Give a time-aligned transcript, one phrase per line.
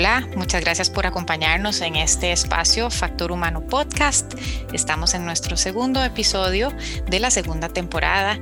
[0.00, 4.32] Hola, muchas gracias por acompañarnos en este espacio Factor Humano Podcast.
[4.72, 6.72] Estamos en nuestro segundo episodio
[7.10, 8.38] de la segunda temporada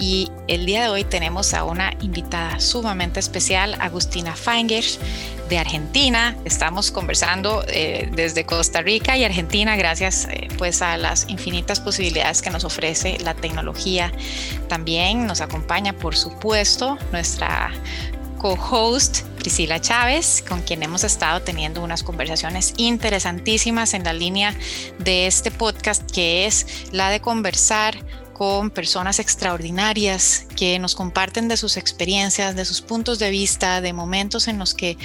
[0.00, 4.82] y el día de hoy tenemos a una invitada sumamente especial, Agustina Feinger
[5.48, 6.36] de Argentina.
[6.44, 12.42] Estamos conversando eh, desde Costa Rica y Argentina gracias eh, pues a las infinitas posibilidades
[12.42, 14.10] que nos ofrece la tecnología.
[14.66, 17.70] También nos acompaña, por supuesto, nuestra
[18.54, 24.54] co-host Priscila Chávez, con quien hemos estado teniendo unas conversaciones interesantísimas en la línea
[25.00, 27.96] de este podcast, que es la de conversar
[28.36, 33.94] con personas extraordinarias que nos comparten de sus experiencias, de sus puntos de vista, de
[33.94, 34.98] momentos en los que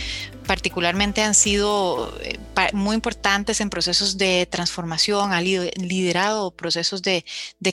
[0.46, 2.38] particularmente han sido eh,
[2.74, 7.24] muy importantes en procesos de transformación, han liderado procesos de,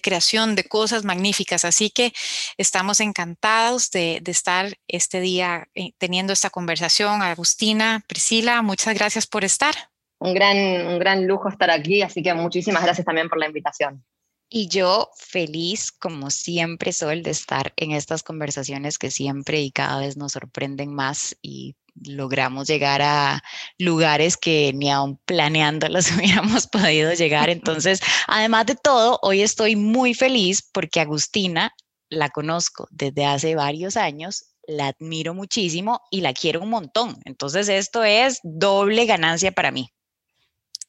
[0.00, 1.64] creación de cosas magníficas.
[1.64, 2.12] Así que
[2.56, 7.20] estamos encantados de, estar este día eh, teniendo esta conversación.
[7.20, 9.74] Agustina, Priscila, muchas gracias por estar.
[10.20, 14.05] Un gran, un gran lujo estar aquí, así que muchísimas gracias también por la invitación.
[14.50, 20.00] Y yo feliz, como siempre, soy de estar en estas conversaciones que siempre y cada
[20.00, 23.42] vez nos sorprenden más y logramos llegar a
[23.78, 27.50] lugares que ni aún planeándolos hubiéramos podido llegar.
[27.50, 31.74] Entonces, además de todo, hoy estoy muy feliz porque Agustina
[32.08, 37.18] la conozco desde hace varios años, la admiro muchísimo y la quiero un montón.
[37.24, 39.90] Entonces, esto es doble ganancia para mí.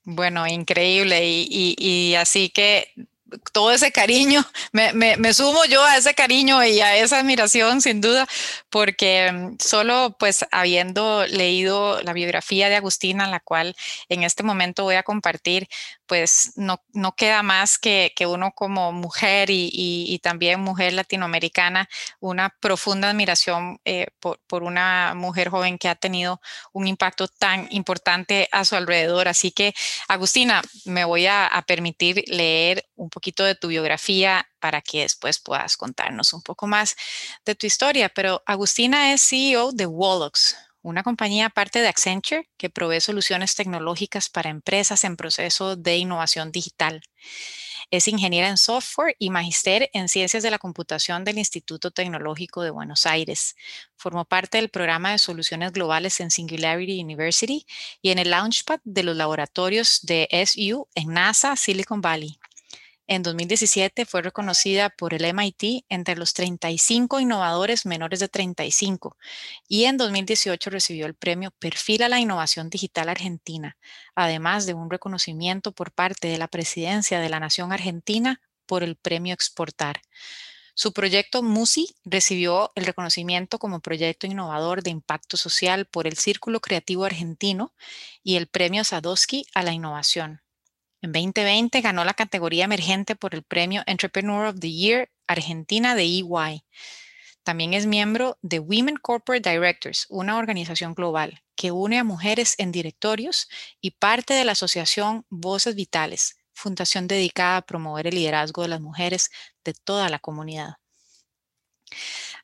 [0.03, 1.27] Bueno, increíble.
[1.27, 2.87] Y, y así que
[3.59, 7.99] todo ese cariño, me, me, sumo yo a ese cariño y a esa admiración sin
[7.99, 8.25] duda,
[8.69, 13.75] porque mm, solo pues habiendo leído la biografía de Agustina, la cual
[14.07, 15.67] en este momento voy a compartir,
[16.09, 21.87] pues no, no queda más que, que uno como mujer y, y, también mujer latinoamericana,
[22.19, 26.41] una profunda admiración eh, por, por, una mujer joven que ha tenido
[26.73, 29.27] un impacto tan importante a su alrededor.
[29.27, 29.75] Así que,
[30.07, 35.39] Agustina, me voy a, a permitir leer un poquito de tu biografía para que después
[35.39, 36.95] puedas contarnos un poco más
[37.45, 38.09] de tu historia.
[38.09, 44.29] Pero Agustina es CEO de Wallox, una compañía aparte de Accenture que provee soluciones tecnológicas
[44.29, 47.01] para empresas en proceso de innovación digital.
[47.91, 52.69] Es ingeniera en software y magister en ciencias de la computación del Instituto Tecnológico de
[52.69, 53.55] Buenos Aires.
[53.95, 57.65] Formó parte del programa de soluciones globales en Singularity University
[58.01, 62.38] y en el Launchpad de los laboratorios de SU en NASA, Silicon Valley.
[63.11, 69.17] En 2017 fue reconocida por el MIT entre los 35 innovadores menores de 35
[69.67, 73.77] y en 2018 recibió el premio Perfil a la Innovación Digital Argentina,
[74.13, 78.95] además de un reconocimiento por parte de la Presidencia de la Nación Argentina por el
[78.95, 80.01] premio Exportar.
[80.75, 86.59] Su proyecto MUSI recibió el reconocimiento como proyecto innovador de impacto social por el Círculo
[86.59, 87.73] Creativo Argentino
[88.21, 90.43] y el premio Sadowski a la innovación.
[91.01, 96.03] En 2020 ganó la categoría emergente por el premio Entrepreneur of the Year Argentina de
[96.03, 96.65] EY.
[97.43, 102.71] También es miembro de Women Corporate Directors, una organización global que une a mujeres en
[102.71, 103.49] directorios
[103.81, 108.81] y parte de la asociación Voces Vitales, fundación dedicada a promover el liderazgo de las
[108.81, 109.29] mujeres
[109.63, 110.75] de toda la comunidad.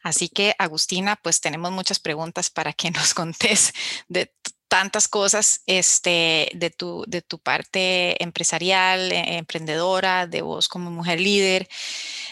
[0.03, 3.73] Así que, Agustina, pues tenemos muchas preguntas para que nos contes
[4.07, 4.33] de
[4.75, 11.21] tantas cosas este, de, tu, de tu parte empresarial, eh, emprendedora, de vos como mujer
[11.21, 11.69] líder.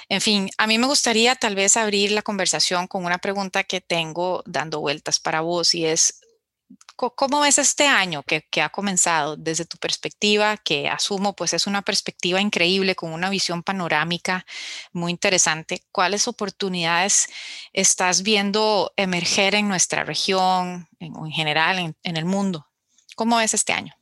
[0.09, 3.79] En fin, a mí me gustaría tal vez abrir la conversación con una pregunta que
[3.79, 6.19] tengo dando vueltas para vos y es,
[6.95, 11.81] ¿Cómo ves este año que, ha comenzado desde tu perspectiva, que asumo pues es una
[11.81, 14.45] perspectiva increíble con una visión panorámica
[14.91, 15.81] muy interesante?
[15.91, 17.27] ¿Cuáles oportunidades
[17.73, 22.67] estás viendo emerger en nuestra región o en general en, el mundo?
[23.15, 23.93] ¿Cómo ves este año?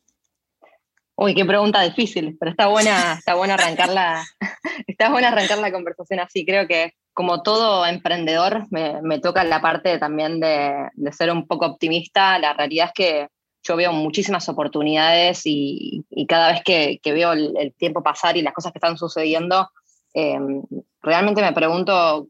[1.15, 4.25] Uy, qué pregunta difícil, pero está buena, está buena arrancar la,
[4.87, 6.45] está buena arrancar la conversación así.
[6.45, 12.39] Creo que como todo emprendedor, me, toca la parte también de, ser un poco optimista.
[12.39, 13.27] La realidad es que
[13.63, 18.71] yo veo muchísimas oportunidades y, cada vez que, veo el, tiempo pasar y las cosas
[18.71, 19.69] que están sucediendo,
[20.13, 20.63] em,
[21.01, 22.27] realmente me pregunto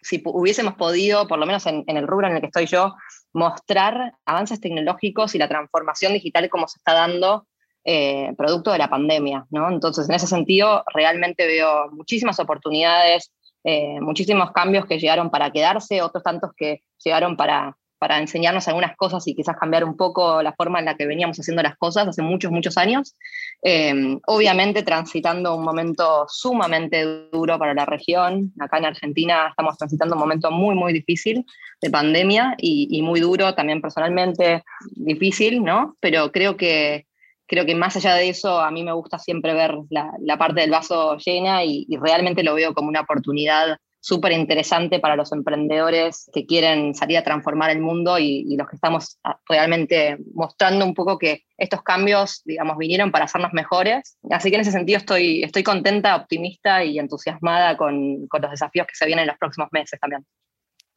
[0.00, 2.94] si hubiésemos podido, por lo menos en, el rubro en el que estoy yo,
[3.32, 7.46] mostrar avances tecnológicos y la transformación digital como se está dando
[7.84, 9.46] eh, producto de la pandemia.
[9.50, 13.32] Entonces, en ese sentido, realmente veo muchísimas oportunidades,
[13.70, 18.96] eh, muchísimos cambios que llegaron para quedarse, otros tantos que llegaron para, para enseñarnos algunas
[18.96, 22.08] cosas y quizás cambiar un poco la forma en la que veníamos haciendo las cosas
[22.08, 23.14] hace muchos, muchos años.
[23.62, 28.54] Eh, obviamente transitando un momento sumamente duro para la región.
[28.58, 31.44] Acá en Argentina estamos transitando un momento muy, muy difícil
[31.82, 35.94] de pandemia y, muy duro también personalmente, difícil, ¿no?
[36.00, 37.06] Pero creo que,
[37.48, 40.70] creo que más allá de eso, a mí me gusta siempre ver la, parte del
[40.70, 46.30] vaso llena y, y realmente lo veo como una oportunidad súper interesante para los emprendedores
[46.32, 50.94] que quieren salir a transformar el mundo y, los que estamos ah, realmente mostrando un
[50.94, 54.16] poco que estos cambios, digamos, vinieron para hacernos mejores.
[54.30, 58.86] Así que en ese sentido estoy, estoy contenta, optimista y entusiasmada con, con los desafíos
[58.86, 60.24] que se vienen en los próximos meses también.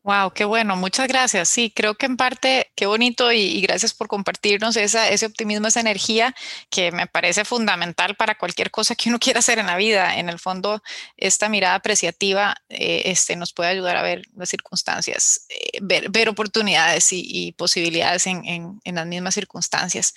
[0.04, 1.48] Wow, qué bueno, muchas gracias.
[1.48, 5.80] Sí, creo que en parte, qué bonito y, gracias por compartirnos esa, ese optimismo, esa
[5.80, 6.34] energía
[6.72, 10.18] que me parece fundamental para cualquier cosa que uno quiera hacer en la vida.
[10.18, 10.82] En el fondo,
[11.18, 17.10] esta mirada apreciativa eh, este, nos puede ayudar a ver las circunstancias, eh, ver, oportunidades
[17.12, 18.44] y, posibilidades en,
[18.84, 20.16] en, las mismas circunstancias.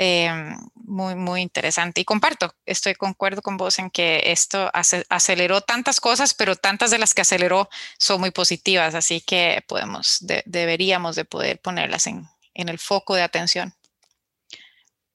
[0.00, 2.00] Em, muy, muy interesante.
[2.00, 6.98] Y comparto, estoy concuerdo con vos en que esto aceleró tantas cosas, pero tantas de
[6.98, 7.68] las que aceleró
[7.98, 13.22] son muy positivas, así que podemos, deberíamos de poder ponerlas en, en, el foco de
[13.22, 13.74] atención.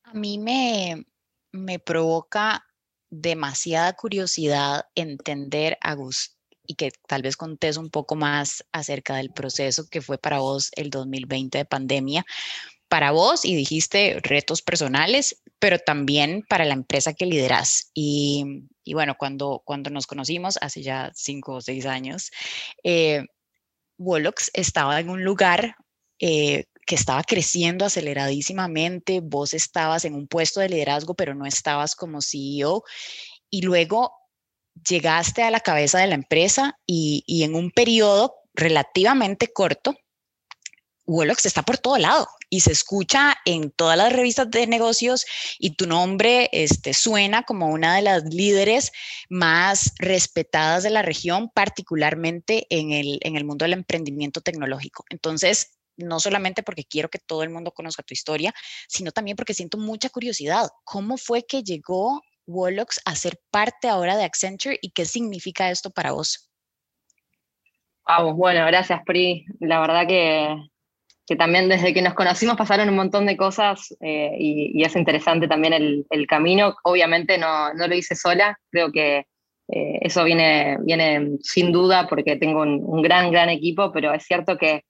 [0.04, 1.06] A mí me,
[1.54, 2.66] me provoca
[3.10, 6.36] demasiada curiosidad entender, Agus,
[6.68, 10.72] y que tal vez contés un poco más acerca del proceso que fue para vos
[10.76, 12.26] el 2020 de pandemia,
[12.94, 17.90] para vos y dijiste retos personales, pero también para la empresa que lideras.
[17.96, 18.46] Y,
[18.94, 22.30] bueno, cuando, cuando nos conocimos hace ya cinco o seis años,
[22.84, 23.26] eh,
[24.54, 25.76] estaba en un lugar
[26.20, 31.96] eh, que estaba creciendo aceleradísimamente, vos estabas en un puesto de liderazgo, pero no estabas
[31.96, 32.84] como CEO,
[33.50, 34.14] y luego
[34.88, 39.96] llegaste a la cabeza de la empresa y, y en un periodo relativamente corto,
[41.06, 45.26] Wolox está por todo lado y se escucha en todas las revistas de negocios
[45.58, 48.92] y tu nombre este, suena como una de las líderes
[49.28, 55.04] más respetadas de la región, particularmente en el, en el mundo del emprendimiento tecnológico.
[55.10, 58.54] Entonces, no solamente porque quiero que todo el mundo conozca tu historia,
[58.88, 60.70] sino también porque siento mucha curiosidad.
[60.84, 65.90] ¿Cómo fue que llegó Wolox a ser parte ahora de Accenture y qué significa esto
[65.90, 66.52] para vos?
[68.06, 69.44] Vamos, bueno, gracias Pri.
[69.60, 70.73] La verdad que
[71.26, 75.48] que también desde que nos conocimos pasaron un montón de cosas eh, y, es interesante
[75.48, 76.76] también el, camino.
[76.84, 79.28] Obviamente no, no, lo hice sola, creo que
[79.70, 84.58] eh, eso viene, viene sin duda porque tengo un, gran, gran equipo, pero es cierto
[84.58, 84.84] que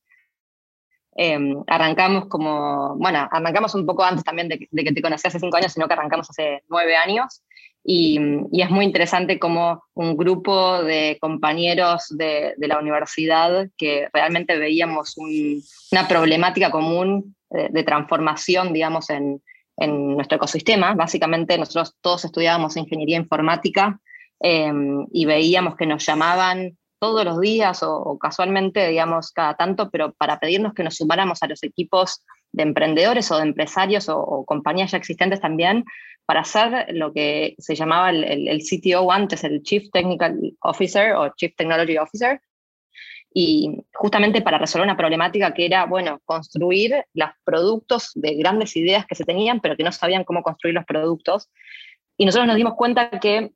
[1.16, 5.40] em, arrancamos como, bueno, arrancamos un poco antes también de, de, que te conocí hace
[5.40, 7.44] cinco años, sino que arrancamos hace nueve años.
[7.84, 8.18] Y,
[8.54, 16.08] es muy interesante como un grupo de compañeros de, la universidad que realmente veíamos una
[16.08, 19.42] problemática común de, transformación, digamos, en,
[19.76, 20.94] nuestro ecosistema.
[20.94, 24.00] Básicamente nosotros todos estudiábamos ingeniería informática
[24.40, 30.14] em, y veíamos que nos llamaban todos los días o, casualmente, digamos, cada tanto, pero
[30.14, 34.92] para pedirnos que nos sumáramos a los equipos de emprendedores o de empresarios o compañías
[34.92, 35.84] ya existentes también
[36.26, 41.34] para hacer lo que se llamaba el, el, CTO antes, el Chief Technical Officer o
[41.36, 42.40] Chief Technology Officer,
[43.34, 49.06] y justamente para resolver una problemática que era, bueno, construir los productos de grandes ideas
[49.08, 51.50] que se tenían, pero que no sabían cómo construir los productos.
[52.16, 53.52] Y nosotros nos dimos cuenta que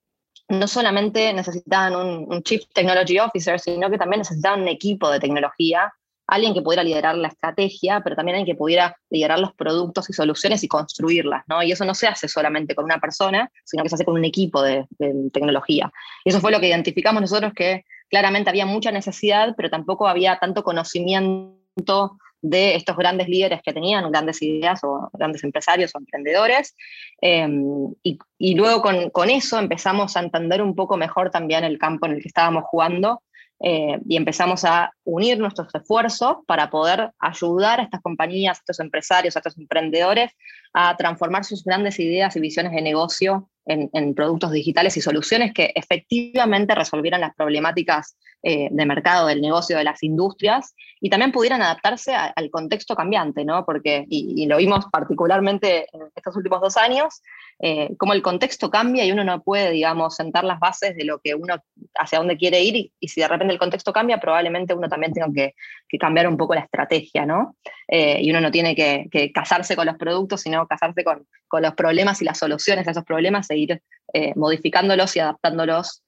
[0.49, 5.19] no solamente necesitaban un, un Chief Technology Officer, sino que también necesitaban un equipo de
[5.19, 5.93] tecnología
[6.27, 10.13] alguien que pudiera liderar la estrategia, pero también alguien que pudiera liderar los productos y
[10.13, 11.63] soluciones y construirlas, ¿no?
[11.63, 14.25] Y eso no se hace solamente con una persona, sino que se hace con un
[14.25, 14.85] equipo de,
[15.31, 15.91] tecnología.
[16.25, 20.37] Y eso fue lo que identificamos nosotros, que claramente había mucha necesidad, pero tampoco había
[20.37, 26.75] tanto conocimiento de estos grandes líderes que tenían grandes ideas o grandes empresarios o emprendedores.
[27.21, 32.05] Em, y, luego con, con, eso empezamos a entender un poco mejor también el campo
[32.05, 33.21] en el que estábamos jugando
[33.59, 38.79] eh, y empezamos a unir nuestros esfuerzos para poder ayudar a estas compañías, a estos
[38.79, 40.31] empresarios, a estos emprendedores
[40.73, 45.71] a transformar sus grandes ideas y visiones de negocio en, productos digitales y soluciones que
[45.75, 51.61] efectivamente resolvieran las problemáticas eh, de mercado, del negocio, de las industrias y también pudieran
[51.61, 53.65] adaptarse al contexto cambiante, ¿no?
[53.65, 57.21] Porque, y, lo vimos particularmente en estos últimos dos años,
[57.59, 61.19] eh, cómo el contexto cambia y uno no puede, digamos, sentar las bases de lo
[61.19, 61.55] que uno,
[61.95, 65.27] hacia dónde quiere ir y, si de repente el contexto cambia, probablemente uno también tenga
[65.33, 65.53] que,
[65.99, 67.55] cambiar un poco la estrategia, ¿no?
[67.87, 71.73] Eh, y uno no tiene que, casarse con los productos, sino casarse con, con, los
[71.73, 73.81] problemas y las soluciones a esos problemas e ir
[74.13, 76.03] eh, modificándolos y adaptándolos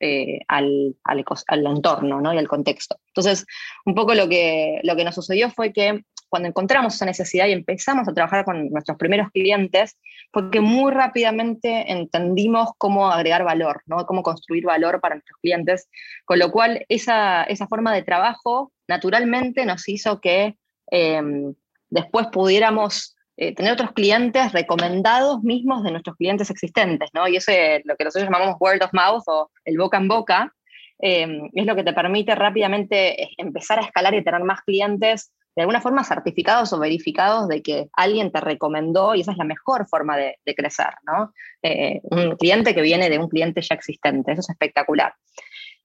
[0.47, 2.33] al, al, al, entorno ¿no?
[2.33, 2.97] y al contexto.
[3.07, 3.45] Entonces,
[3.85, 7.51] un poco lo que, lo que nos sucedió fue que cuando encontramos esa necesidad y
[7.51, 9.97] empezamos a trabajar con nuestros primeros clientes,
[10.31, 14.05] fue que muy rápidamente entendimos cómo agregar valor, ¿no?
[14.05, 15.89] cómo construir valor para nuestros clientes,
[16.25, 20.55] con lo cual esa, esa forma de trabajo naturalmente nos hizo que
[20.91, 21.55] em,
[21.89, 27.25] después pudiéramos eh, tener otros clientes recomendados mismos de nuestros clientes existentes, ¿no?
[27.25, 30.53] Y eso es lo que nosotros llamamos word of mouth o el boca en boca,
[30.99, 35.61] em, es lo que te permite rápidamente empezar a escalar y tener más clientes de
[35.61, 39.87] alguna forma certificados o verificados de que alguien te recomendó y esa es la mejor
[39.87, 41.33] forma de, crecer, ¿no?
[41.63, 45.13] Eh, un cliente que viene de un cliente ya existente, eso es espectacular.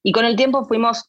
[0.02, 1.08] Y con el tiempo fuimos,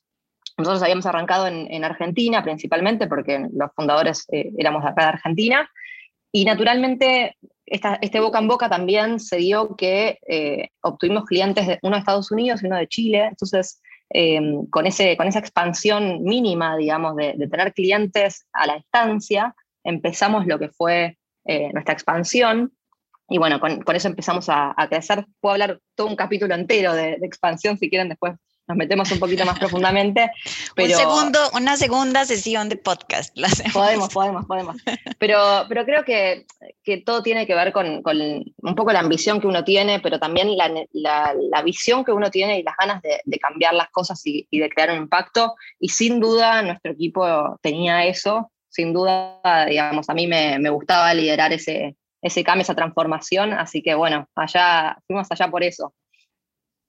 [0.60, 5.68] nosotros habíamos arrancado en, Argentina principalmente porque los fundadores eh, éramos de acá de Argentina
[6.36, 11.96] y naturalmente, este boca en boca también se dio que eh, obtuvimos clientes, de, uno
[11.96, 13.28] de Estados Unidos y uno de Chile.
[13.28, 19.56] Entonces, eh, con, ese, con esa expansión mínima, digamos, de, tener clientes a la estancia,
[19.86, 22.74] empezamos lo que fue eh, nuestra expansión.
[23.30, 25.26] Y bueno, con, eso empezamos a, crecer.
[25.40, 28.34] Puedo hablar todo un capítulo entero de, de expansión si quieren después
[28.68, 30.32] nos metemos un poquito más profundamente.
[30.76, 30.90] Pero...
[30.90, 33.36] Un segundo, una segunda sesión de podcast.
[33.74, 34.76] podemos, podemos, podemos.
[35.20, 36.46] Pero, pero creo que,
[36.84, 40.20] que todo tiene que ver con, con, un poco la ambición que uno tiene, pero
[40.20, 44.22] también la, la, visión que uno tiene y las ganas de, de cambiar las cosas
[44.26, 45.56] y, y, de crear un impacto.
[45.80, 48.52] Y sin duda nuestro equipo tenía eso.
[48.70, 53.54] Sin duda, digamos, a mí me, me gustaba liderar ese, ese cambio, esa transformación.
[53.54, 55.94] Así que bueno, allá, fuimos allá por eso.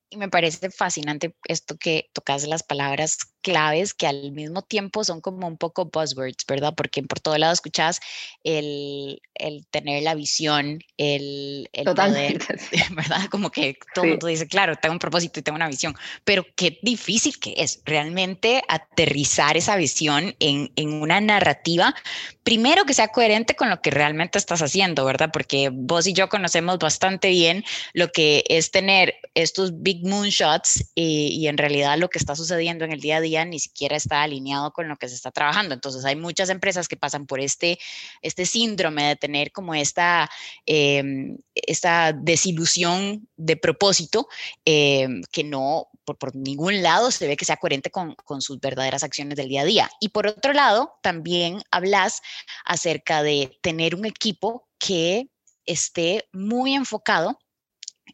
[0.09, 3.17] Y me parece fascinante esto que tocas las palabras
[3.47, 6.73] claves que al mismo tiempo son como un poco buzzwords, ¿verdad?
[6.75, 8.01] Porque por todo lado escuchas
[8.43, 12.39] el, el tener la visión, el, el poder,
[12.91, 13.29] ¿verdad?
[13.31, 16.45] Como que todo el mundo dice, claro, tengo un propósito y tengo una visión, pero
[16.57, 21.95] qué difícil que es realmente aterrizar esa visión en, en una narrativa,
[22.43, 25.29] primero que sea coherente con lo que realmente estás haciendo, ¿verdad?
[25.31, 27.63] Porque vos y yo conocemos bastante bien
[27.93, 32.83] lo que es tener estos big moonshots y, y en realidad lo que está sucediendo
[32.83, 35.73] en el día a día ni siquiera está alineado con lo que se está trabajando.
[35.73, 37.79] Entonces hay muchas empresas que pasan por este,
[38.21, 40.29] este síndrome de tener como esta,
[40.65, 44.27] em, esta desilusión de propósito
[44.65, 49.03] em, que no por, ningún lado se ve que sea coherente con, con sus verdaderas
[49.03, 49.89] acciones del día a día.
[49.99, 52.21] Y por otro lado, también hablas
[52.65, 55.29] acerca de tener un equipo que
[55.65, 57.37] esté muy enfocado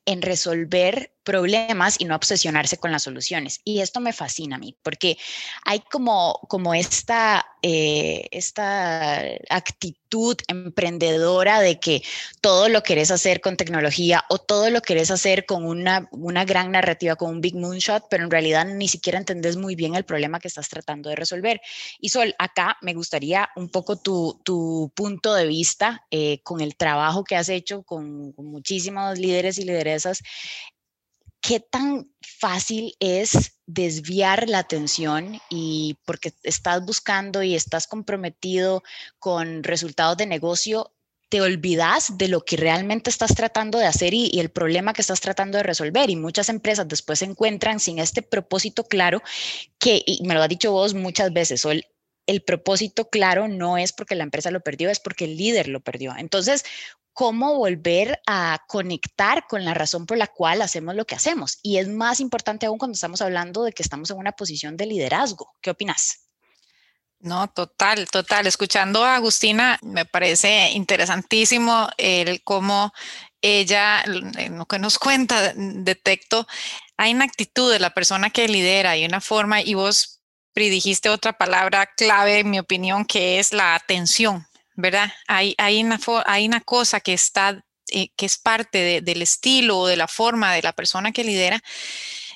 [0.05, 3.61] en resolver problemas y no obsesionarse con las soluciones.
[3.63, 5.17] Y esto me fascina a mí, porque
[5.63, 12.03] hay como, como esta, eh, esta actitud emprendedora de que
[12.41, 16.71] todo lo querés hacer con tecnología o todo lo querés hacer con una, una gran
[16.71, 20.39] narrativa, con un big moonshot, pero en realidad ni siquiera entendés muy bien el problema
[20.39, 21.61] que estás tratando de resolver.
[21.99, 26.75] Y Sol, acá me gustaría un poco tu, tu punto de vista eh, con el
[26.75, 30.21] trabajo que has hecho con, con muchísimos líderes y lideresas
[31.43, 38.81] ¿qué tan fácil es desviar la atención y porque estás buscando y estás comprometido
[39.19, 40.93] con resultados de negocio,
[41.27, 45.19] te olvidas de lo que realmente estás tratando de hacer y, el problema que estás
[45.19, 46.09] tratando de resolver.
[46.09, 49.21] Y muchas empresas después se encuentran sin este propósito claro
[49.79, 51.85] que, y me lo has dicho vos muchas veces, el,
[52.25, 55.81] el propósito claro no es porque la empresa lo perdió, es porque el líder lo
[55.81, 56.13] perdió.
[56.17, 56.63] Entonces,
[57.13, 61.59] cómo volver a conectar con la razón por la cual hacemos lo que hacemos.
[61.61, 64.87] Y es más importante aún cuando estamos hablando de que estamos en una posición de
[64.87, 65.53] liderazgo.
[65.61, 66.23] ¿Qué opinas?
[67.19, 68.47] No, total, total.
[68.47, 72.91] Escuchando a Agustina, me parece interesantísimo el cómo
[73.41, 76.47] ella, en lo que nos cuenta, detecto,
[76.97, 80.12] hay una actitud de la persona que lidera y una forma, y vos
[80.53, 84.47] predijiste otra palabra clave, en mi opinión, que es la atención.
[84.75, 85.11] ¿verdad?
[85.27, 89.97] Hay, una, hay una cosa que está, eh, que es parte del estilo o de
[89.97, 91.61] la forma de la persona que lidera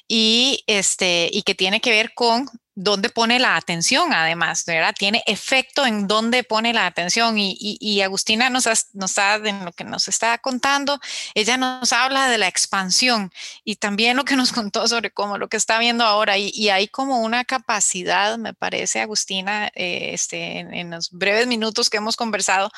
[0.07, 2.47] y, este, y que tiene que ver con
[2.79, 4.93] dónde pone la atención, además, ¿verdad?
[4.95, 7.35] Tiene efecto en dónde pone la atención.
[7.39, 10.99] Y, y, Agustina nos, nos ha, en lo que nos está contando,
[11.33, 13.31] ella nos habla de la expansión
[13.63, 16.37] y también lo que nos contó sobre cómo lo que está viendo ahora.
[16.37, 21.97] Y, hay como una capacidad, me parece, Agustina, eh, este, en, los breves minutos que
[21.97, 22.69] hemos conversado,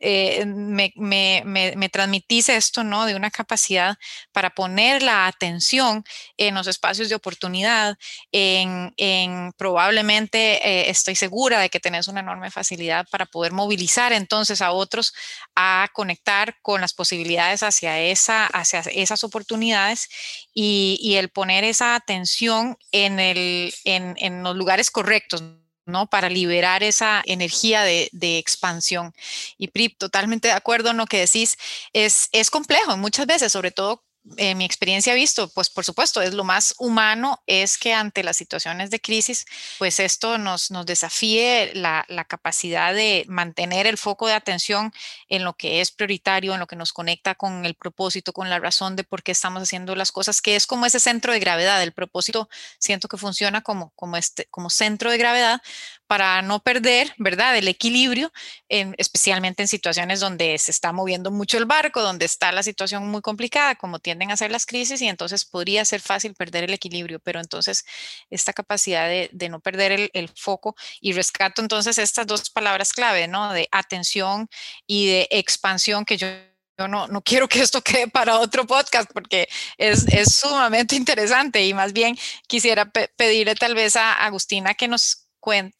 [0.00, 3.06] eh, me, me, me, transmitís esto, ¿no?
[3.06, 3.96] De una capacidad
[4.32, 6.04] para poner la atención
[6.36, 7.96] en los espacios de oportunidad,
[8.32, 14.12] en, en probablemente eh, estoy segura de que tenés una enorme facilidad para poder movilizar
[14.12, 15.14] entonces a otros
[15.54, 20.08] a conectar con las posibilidades hacia, esa, hacia esas oportunidades
[20.52, 25.42] y, el poner esa atención en, el, en los lugares correctos,
[25.86, 26.08] ¿no?
[26.08, 29.14] Para liberar esa energía de, expansión.
[29.56, 31.56] Y PRIP, totalmente de acuerdo en lo que decís,
[31.92, 34.04] es, es complejo muchas veces, sobre todo
[34.36, 38.22] en mi experiencia he visto, pues por supuesto, es lo más humano, es que ante
[38.22, 39.46] las situaciones de crisis,
[39.78, 44.92] pues esto nos, nos desafíe la, la, capacidad de mantener el foco de atención
[45.28, 48.58] en lo que es prioritario, en lo que nos conecta con el propósito, con la
[48.58, 51.82] razón de por qué estamos haciendo las cosas, que es como ese centro de gravedad.
[51.82, 55.60] El propósito siento que funciona como, como, este, como centro de gravedad
[56.06, 58.32] para no perder, ¿verdad?, el equilibrio,
[58.68, 63.22] especialmente en situaciones donde se está moviendo mucho el barco, donde está la situación muy
[63.22, 67.18] complicada, como tienden a ser las crisis, y entonces podría ser fácil perder el equilibrio,
[67.20, 67.84] pero entonces
[68.30, 73.52] esta capacidad de, no perder el, foco, y rescato entonces estas dos palabras clave, ¿no?,
[73.52, 74.48] de atención
[74.86, 76.28] y de expansión que yo
[76.78, 79.48] no, quiero que esto quede para otro podcast porque
[79.78, 85.25] es sumamente interesante y más bien quisiera pedirle tal vez a Agustina que nos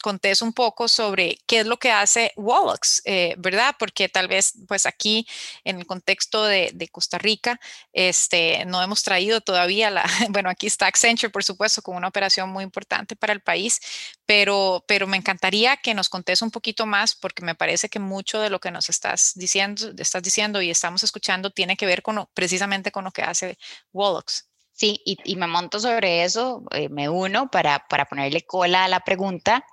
[0.02, 3.75] contés un poco sobre qué es lo que hace Wallux, eh, ¿verdad?
[3.78, 5.26] Porque tal vez, pues aquí
[5.64, 7.61] en el contexto de, Costa Rica,
[7.92, 12.50] este, no hemos traído todavía la, bueno, aquí está Accenture, por supuesto, con una operación
[12.50, 13.80] muy importante para el país,
[14.25, 18.40] pero, pero me encantaría que nos contés un poquito más porque me parece que mucho
[18.40, 22.26] de lo que nos estás diciendo, estás diciendo y estamos escuchando tiene que ver con
[22.35, 23.58] precisamente con lo que hace
[23.92, 24.46] Wallux.
[24.76, 29.00] Sí, y, me monto sobre eso, eh, me uno para, para ponerle cola a la
[29.00, 29.64] pregunta,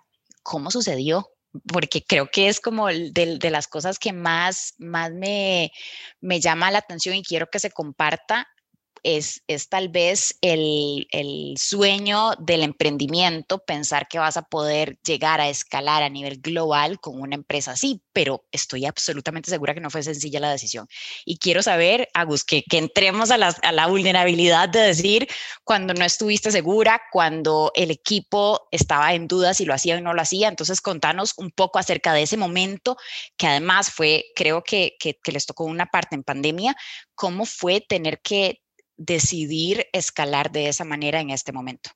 [0.43, 1.29] ¿cómo sucedió?
[1.67, 5.74] Porque creo que es como de, de las cosas que más, más me,
[6.22, 8.48] me llama la atención y quiero que se comparta
[9.03, 11.05] es, tal vez el,
[11.57, 17.19] sueño del emprendimiento, pensar que vas a poder llegar a escalar a nivel global con
[17.19, 20.88] una empresa así, pero estoy absolutamente segura que no fue sencilla la decisión.
[21.25, 25.27] Y quiero saber, Agus, que, que entremos a la, a la vulnerabilidad de decir
[25.63, 30.13] cuando no estuviste segura, cuando el equipo estaba en duda si lo hacía o no
[30.13, 30.48] lo hacía.
[30.48, 32.98] Entonces, contanos un poco acerca de ese momento,
[33.38, 36.75] que además fue, creo que, que les tocó una parte en pandemia,
[37.15, 38.62] cómo fue tener que
[38.97, 41.89] decidir escalar de esa manera en este momento?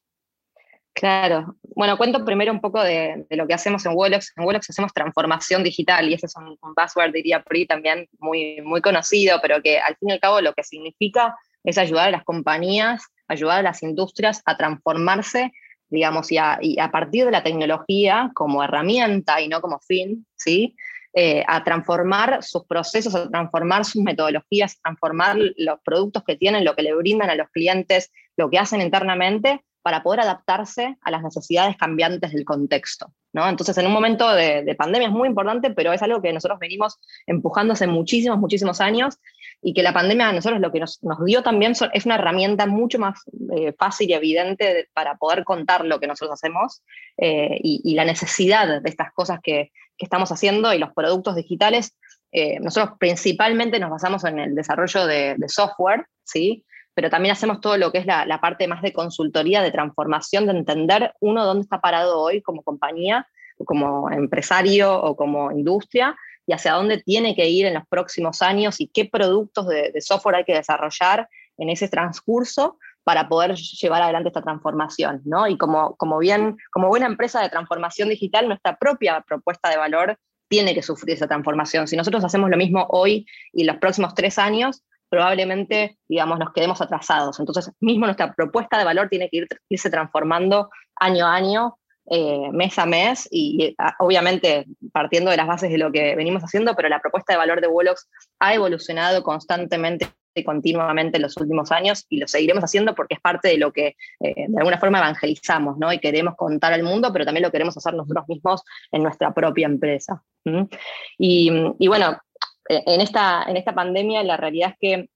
[0.93, 1.55] Claro.
[1.75, 4.33] Bueno, cuento primero un poco de, lo que hacemos en Wolox.
[4.35, 8.61] En Wolox hacemos transformación digital y ese es un, un, password, diría ahí también muy,
[8.61, 12.11] muy conocido, pero que al fin y al cabo lo que significa es ayudar a
[12.11, 15.51] las compañías, ayudar a las industrias a transformarse,
[15.89, 20.75] digamos, y y a partir de la tecnología como herramienta y no como fin, ¿sí?
[21.19, 26.63] Eh, a transformar sus procesos, a transformar sus metodologías, a transformar los productos que tienen,
[26.63, 31.09] lo que le brindan a los clientes, lo que hacen internamente para poder adaptarse a
[31.09, 33.13] las necesidades cambiantes del contexto.
[33.33, 33.49] ¿no?
[33.49, 36.99] Entonces, en un momento de, pandemia es muy importante, pero es algo que nosotros venimos
[37.25, 39.17] empujando hace muchísimos, muchísimos años
[39.59, 42.99] y que la pandemia a nosotros lo que nos, dio también es una herramienta mucho
[42.99, 43.23] más
[43.55, 46.83] eh, fácil y evidente para poder contar lo que nosotros hacemos
[47.17, 51.95] eh, y, la necesidad de estas cosas que, que estamos haciendo y los productos digitales,
[52.31, 56.65] eh, nosotros principalmente nos basamos en el desarrollo de, software, ¿sí?
[56.93, 60.53] pero también hacemos todo lo que es la, parte más de consultoría, de transformación, de
[60.53, 63.27] entender uno dónde está parado hoy como compañía,
[63.65, 68.79] como empresario o como industria, y hacia dónde tiene que ir en los próximos años
[68.79, 74.01] y qué productos de, de software hay que desarrollar en ese transcurso para poder llevar
[74.01, 75.47] adelante esta transformación, ¿no?
[75.47, 80.19] Y como, como bien, como buena empresa de transformación digital, nuestra propia propuesta de valor
[80.49, 81.87] tiene que sufrir esa transformación.
[81.87, 86.81] Si nosotros hacemos lo mismo hoy y los próximos tres años, probablemente, digamos, nos quedemos
[86.81, 87.39] atrasados.
[87.39, 91.77] Entonces, mismo nuestra propuesta de valor tiene que irse transformando año a año,
[92.09, 96.43] eh, mes a mes, y ah, obviamente partiendo de las bases de lo que venimos
[96.43, 98.09] haciendo, pero la propuesta de valor de Wolox
[98.41, 100.09] ha evolucionado constantemente
[100.43, 103.95] continuamente en los últimos años y lo seguiremos haciendo porque es parte de lo que
[104.19, 105.91] eh, de alguna forma evangelizamos, ¿no?
[105.91, 109.65] Y queremos contar al mundo, pero también lo queremos hacer nosotros mismos en nuestra propia
[109.65, 110.23] empresa.
[111.17, 112.17] Y, bueno,
[112.69, 115.09] e, en esta, en esta pandemia la realidad es que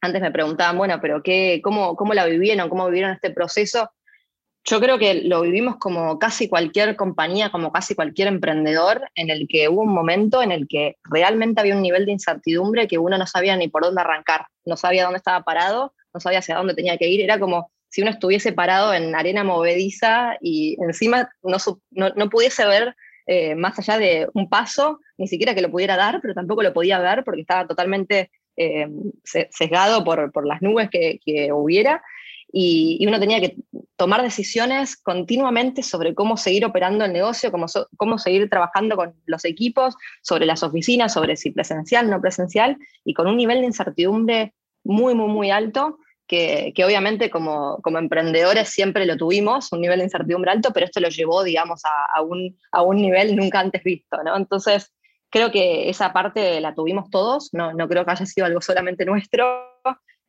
[0.00, 2.68] antes me preguntaban, bueno, pero qué, cómo, ¿cómo la vivieron?
[2.68, 3.90] ¿Cómo vivieron este proceso?
[4.70, 9.48] Yo creo que lo vivimos como casi cualquier compañía, como casi cualquier emprendedor, en el
[9.48, 13.16] que hubo un momento en el que realmente había un nivel de incertidumbre que uno
[13.16, 16.74] no sabía ni por dónde arrancar, no sabía dónde estaba parado, no sabía hacia dónde
[16.74, 21.56] tenía que ir, era como si uno estuviese parado en arena movediza y encima no,
[21.90, 22.94] no, pudiese ver
[23.26, 26.74] eh, más allá de un paso, ni siquiera que lo pudiera dar, pero tampoco lo
[26.74, 28.86] podía ver porque estaba totalmente eh,
[29.24, 32.02] sesgado por, por, las nubes que, que hubiera
[32.52, 33.56] y, uno tenía que
[33.96, 39.44] tomar decisiones continuamente sobre cómo seguir operando el negocio, cómo, cómo seguir trabajando con los
[39.44, 44.54] equipos, sobre las oficinas, sobre si presencial, no presencial, y con un nivel de incertidumbre
[44.84, 50.04] muy, muy, muy alto que, obviamente como, como, emprendedores siempre lo tuvimos, un nivel de
[50.04, 54.22] incertidumbre alto, pero esto lo llevó, digamos, a, un, a un, nivel nunca antes visto,
[54.22, 54.36] ¿no?
[54.36, 54.92] Entonces,
[55.30, 59.06] creo que esa parte la tuvimos todos, no, no creo que haya sido algo solamente
[59.06, 59.46] nuestro.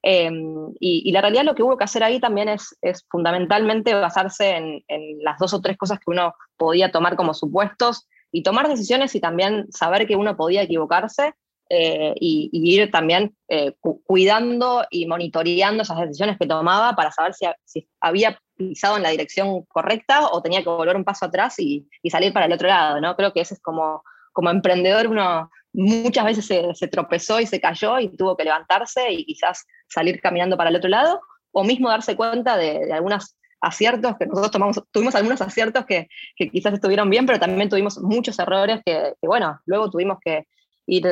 [0.01, 4.51] Em, y, la realidad lo que hubo que hacer ahí también es, es fundamentalmente basarse
[4.55, 8.67] en, en, las dos o tres cosas que uno podía tomar como supuestos y tomar
[8.69, 11.33] decisiones y también saber que uno podía equivocarse
[11.71, 17.33] eh, y, ir también eh, cuidando y monitoreando esas decisiones que tomaba para saber
[17.65, 21.87] si, había pisado en la dirección correcta o tenía que volver un paso atrás y,
[22.01, 23.15] y, salir para el otro lado, ¿no?
[23.15, 27.99] Creo que ese es como, como emprendedor uno muchas veces se, tropezó y se cayó
[27.99, 32.15] y tuvo que levantarse y quizás salir caminando para el otro lado, o mismo darse
[32.15, 37.09] cuenta de, de algunos aciertos, que nosotros tomamos, tuvimos algunos aciertos que, que, quizás estuvieron
[37.09, 40.45] bien, pero también tuvimos muchos errores que, bueno, luego tuvimos que,
[40.89, 41.07] ir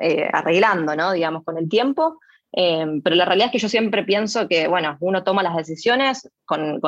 [0.00, 1.12] eh, arreglando, ¿no?
[1.12, 2.18] Digamos, con el tiempo.
[2.52, 6.28] Eh, pero la realidad es que yo siempre pienso que, bueno, uno toma las decisiones
[6.44, 6.80] con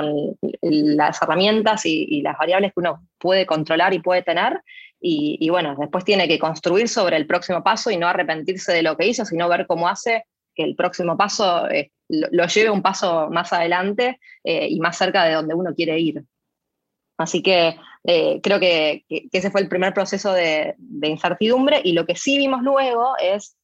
[0.61, 4.61] las herramientas y, las variables que uno puede controlar y puede tener,
[5.05, 8.97] y, bueno, después tiene que construir sobre el próximo paso y no arrepentirse de lo
[8.97, 13.29] que hizo, sino ver cómo hace que el próximo paso eh, lo, lleve un paso
[13.31, 16.23] más adelante y más cerca de donde uno quiere ir.
[17.19, 22.17] Así que eh, creo que, ese fue el primer proceso de, incertidumbre y lo que
[22.17, 23.57] sí vimos luego es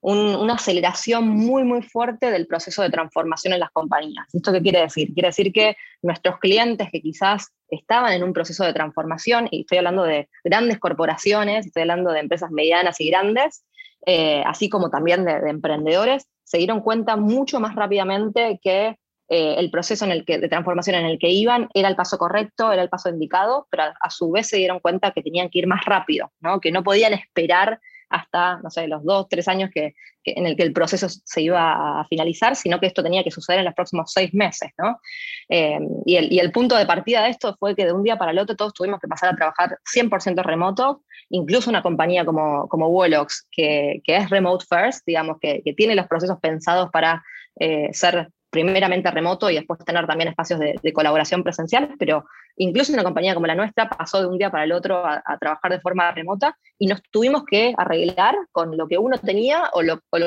[0.00, 4.26] una aceleración muy, muy fuerte del proceso de transformación en las compañías.
[4.32, 5.12] ¿Esto qué quiere decir?
[5.12, 9.78] Quiere decir que nuestros clientes que quizás estaban en un proceso de transformación, y estoy
[9.78, 13.64] hablando de grandes corporaciones, estoy hablando de empresas medianas y grandes,
[14.06, 18.96] eh, así como también de, de emprendedores, se dieron cuenta mucho más rápidamente que
[19.30, 22.16] eh, el proceso en el que, de transformación en el que iban era el paso
[22.16, 25.58] correcto, era el paso indicado, pero a, su vez se dieron cuenta que tenían que
[25.58, 26.60] ir más rápido, ¿no?
[26.60, 27.78] que no podían esperar
[28.10, 29.94] hasta, no sé, los dos, tres años que,
[30.24, 33.60] en el que el proceso se iba a finalizar, sino que esto tenía que suceder
[33.60, 34.70] en los próximos seis meses.
[34.78, 35.00] ¿no?
[35.48, 38.16] Eh, y, el, y, el, punto de partida de esto fue que de un día
[38.16, 42.68] para el otro todos tuvimos que pasar a trabajar 100% remoto, incluso una compañía como,
[42.68, 47.22] como Wolox, que, que es remote first, digamos, que, que tiene los procesos pensados para
[47.60, 52.24] eh, ser primeramente remoto y después tener también espacios de, colaboración presencial, pero
[52.56, 55.70] incluso una compañía como la nuestra pasó de un día para el otro a, trabajar
[55.70, 59.82] de forma remota y nos tuvimos que arreglar con lo que uno tenía o,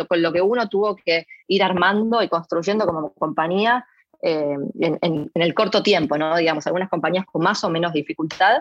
[0.08, 3.86] con lo que uno tuvo que ir armando y construyendo como compañía
[4.22, 6.38] eh, en, el corto tiempo, ¿no?
[6.38, 8.60] Digamos, algunas compañías con más o menos dificultad,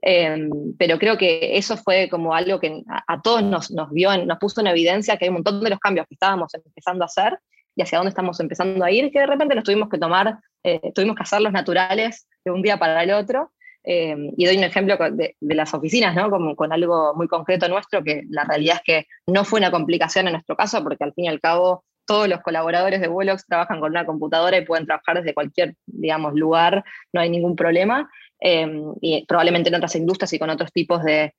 [0.00, 0.48] eh,
[0.78, 4.68] pero creo que eso fue como algo que a, todos nos, vio, nos puso en
[4.68, 7.38] evidencia que hay un montón de los cambios que estábamos empezando a hacer
[7.74, 10.92] y hacia dónde estamos empezando a ir, que de repente nos tuvimos que tomar, eh,
[10.94, 13.52] tuvimos que hacerlos naturales de un día para el otro.
[13.84, 16.30] Eh, y doy un ejemplo de, las oficinas, ¿no?
[16.30, 20.26] Como con algo muy concreto nuestro, que la realidad es que no fue una complicación
[20.26, 23.80] en nuestro caso, porque al fin y al cabo todos los colaboradores de Wolox trabajan
[23.80, 28.08] con una computadora y pueden trabajar desde cualquier, digamos, lugar, no hay ningún problema.
[28.40, 28.68] Eh,
[29.00, 31.32] y probablemente en otras industrias y con otros tipos de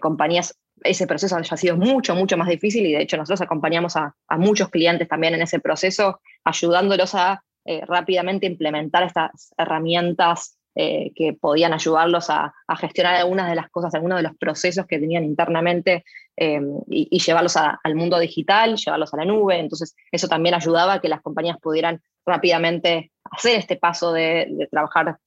[0.00, 4.14] compañías ese proceso haya sido mucho, mucho más difícil y de hecho nosotros acompañamos a,
[4.38, 11.32] muchos clientes también en ese proceso, ayudándolos a eh, rápidamente implementar estas herramientas eh, que
[11.32, 16.04] podían ayudarlos a, gestionar algunas de las cosas, algunos de los procesos que tenían internamente
[16.36, 19.58] eh, y, llevarlos al mundo digital, llevarlos a la nube.
[19.58, 24.66] Entonces eso también ayudaba a que las compañías pudieran rápidamente hacer este paso de, de
[24.68, 25.18] trabajar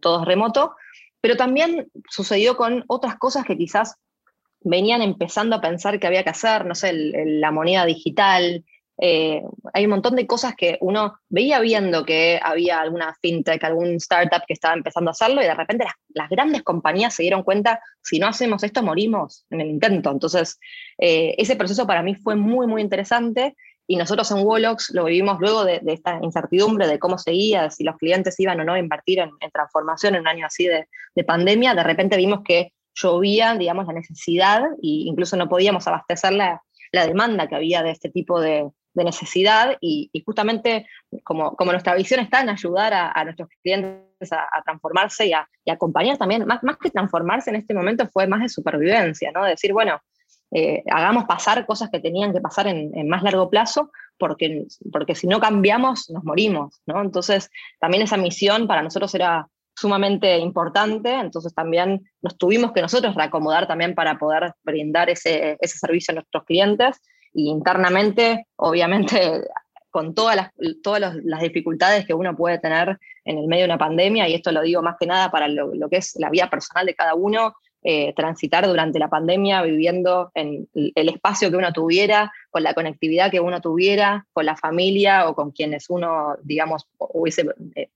[0.00, 0.74] todos remoto.
[1.20, 3.96] Pero también sucedió con otras cosas que quizás
[4.62, 8.64] venían empezando a pensar que había que hacer, no sé, la moneda digital.
[9.02, 13.94] Eh, hay un montón de cosas que uno veía viendo que había alguna fintech, algún
[13.94, 17.80] startup que estaba empezando a hacerlo y de repente las, grandes compañías se dieron cuenta,
[18.02, 20.10] si no hacemos esto, morimos en el intento.
[20.10, 20.58] Entonces,
[20.98, 23.56] eh, ese proceso para mí fue muy, muy interesante
[23.90, 27.96] y nosotros en Wolox lo vivimos luego de, esta incertidumbre de cómo seguía, si los
[27.96, 31.74] clientes iban o no a invertir en, transformación en un año así de, de pandemia,
[31.74, 37.48] de repente vimos que llovía, digamos, la necesidad e incluso no podíamos abastecer la, demanda
[37.48, 40.86] que había de este tipo de, necesidad y, justamente
[41.24, 46.46] como, nuestra visión está en ayudar a, nuestros clientes a, transformarse y, a, acompañar también,
[46.46, 49.44] más que transformarse en este momento fue más de supervivencia, ¿no?
[49.44, 50.00] decir, bueno,
[50.52, 55.26] eh, hagamos pasar cosas que tenían que pasar en, más largo plazo, porque, porque si
[55.26, 57.00] no cambiamos, nos morimos, ¿no?
[57.00, 63.14] Entonces, también esa misión para nosotros era sumamente importante, entonces también nos tuvimos que nosotros
[63.14, 67.00] reacomodar también para poder brindar ese, ese servicio a nuestros clientes
[67.32, 69.44] y internamente, obviamente,
[69.90, 70.50] con todas las,
[70.82, 74.52] todas las dificultades que uno puede tener en el medio de una pandemia, y esto
[74.52, 77.54] lo digo más que nada para lo, que es la vida personal de cada uno,
[77.82, 83.30] eh, transitar durante la pandemia viviendo en el espacio que uno tuviera, con la conectividad
[83.30, 87.88] que uno tuviera, con la familia o con quienes uno, digamos, hubiese, eh,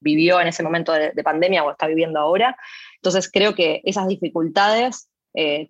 [0.00, 2.54] vivió en ese momento de, pandemia o está viviendo ahora.
[2.96, 5.08] Entonces creo que esas dificultades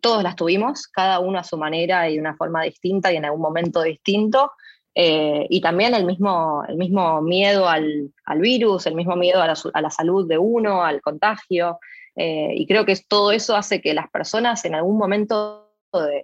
[0.00, 3.26] todos las tuvimos, cada uno a su manera y de una forma distinta y en
[3.26, 4.52] algún momento distinto.
[4.94, 9.54] y también el mismo, el mismo miedo al, al virus, el mismo miedo a la,
[9.74, 11.78] a la, salud de uno, al contagio.
[12.16, 15.70] Eh, y creo que todo eso hace que las personas en algún momento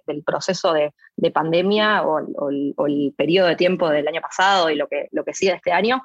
[0.06, 0.92] del proceso de,
[1.32, 2.20] pandemia o,
[2.86, 6.02] el periodo de tiempo del año pasado y lo que, lo que sigue este año,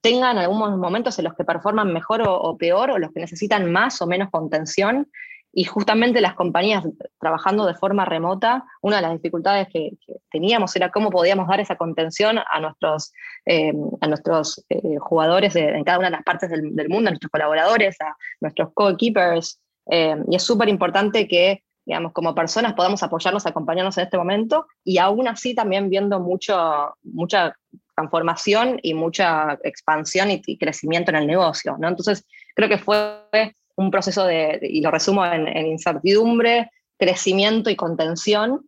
[0.00, 4.02] tengan algunos momentos en los que performan mejor o, peor o los que necesitan más
[4.02, 5.10] o menos contención
[5.52, 6.82] y justamente las compañías
[7.20, 9.92] trabajando de forma remota, una de las dificultades que,
[10.30, 13.12] teníamos era cómo podíamos dar esa contención a nuestros,
[13.44, 17.30] eh, a nuestros eh, jugadores en cada una de las partes del, mundo, a nuestros
[17.30, 19.60] colaboradores, a nuestros co-keepers.
[19.90, 24.66] Eh, y es súper importante que, digamos, como personas podamos apoyarnos, acompañarnos en este momento
[24.84, 27.54] y aún así también viendo mucho, mucha
[27.94, 31.76] transformación y mucha expansión y, y crecimiento en el negocio.
[31.78, 31.88] ¿no?
[31.88, 38.66] Entonces, creo que fue un proceso de, y lo resumo en, incertidumbre, crecimiento y contención.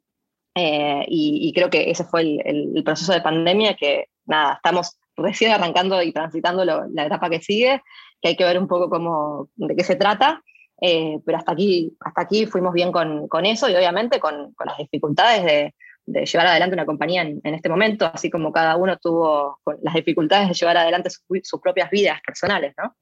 [0.57, 6.03] Eh, y, creo que ese fue el, proceso de pandemia que, nada, estamos recién arrancando
[6.03, 7.83] y transitando la etapa que sigue,
[8.21, 10.43] que hay que ver un poco cómo, de qué se trata.
[10.81, 14.67] Eh, pero hasta aquí, hasta aquí fuimos bien con, con eso y obviamente con, con
[14.67, 15.75] las dificultades de,
[16.07, 20.55] llevar adelante una compañía en, este momento, así como cada uno tuvo las dificultades de
[20.55, 22.95] llevar adelante sus propias vidas personales, ¿no?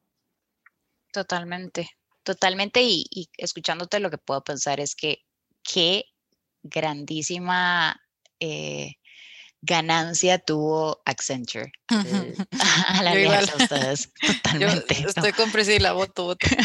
[1.13, 1.91] Totalmente,
[2.23, 2.81] totalmente.
[2.83, 5.19] Y, escuchándote lo que puedo pensar es que
[5.63, 6.05] qué
[6.63, 8.01] grandísima
[8.41, 8.95] eh,
[9.63, 14.13] ganancia tuvo Accenture eh, a la a ustedes.
[14.43, 14.95] Totalmente.
[15.01, 16.47] Yo estoy con Priscila, voto, voto.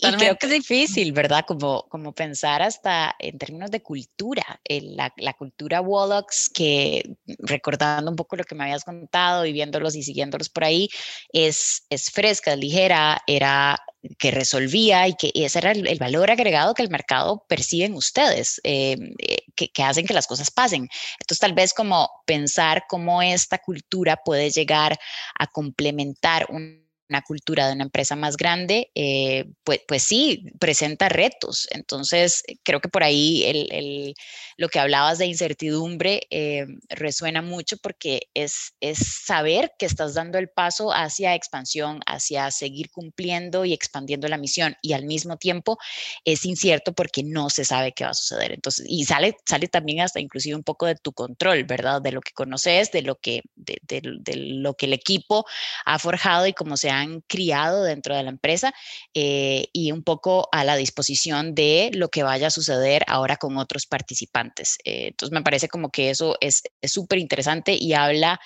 [0.00, 1.44] Y creo que es difícil, ¿verdad?
[1.46, 8.16] Como, como pensar hasta en términos de cultura, la, la, cultura Wallocks, que recordando un
[8.16, 10.88] poco lo que me habías contado y viéndolos y siguiéndolos por ahí,
[11.32, 13.78] es, es fresca, es ligera, era
[14.18, 18.60] que resolvía y que ese era el, valor agregado que el mercado percibe en ustedes,
[18.64, 20.88] eh, eh, que, que, hacen que las cosas pasen.
[21.20, 24.98] Entonces, tal vez como pensar cómo esta cultura puede llegar
[25.38, 31.08] a complementar un una cultura de una empresa más grande, eh, pues, pues sí, presenta
[31.08, 31.68] retos.
[31.70, 34.14] Entonces, creo que por ahí el,
[34.56, 40.38] lo que hablabas de incertidumbre eh, resuena mucho porque es, es saber que estás dando
[40.38, 45.78] el paso hacia expansión, hacia seguir cumpliendo y expandiendo la misión y al mismo tiempo
[46.24, 48.52] es incierto porque no se sabe qué va a suceder.
[48.52, 52.00] Entonces, y sale, sale también hasta inclusive un poco de tu control, ¿verdad?
[52.00, 54.00] De lo que conoces, de lo que, de
[54.32, 55.44] lo que el equipo
[55.84, 58.72] ha forjado y cómo se ha criado dentro de la empresa
[59.14, 63.56] eh, y un poco a la disposición de lo que vaya a suceder ahora con
[63.56, 64.76] otros participantes.
[64.84, 68.40] Eh, entonces me parece como que eso es súper interesante y habla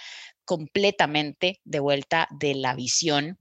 [0.45, 3.39] completamente de vuelta de la visión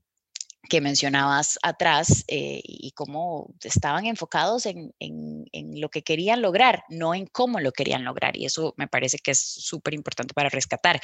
[0.68, 6.82] que mencionabas atrás eh, y cómo estaban enfocados en, en, en, lo que querían lograr,
[6.88, 8.36] no en cómo lo querían lograr.
[8.36, 11.00] Y eso me parece que es súper importante para rescatar.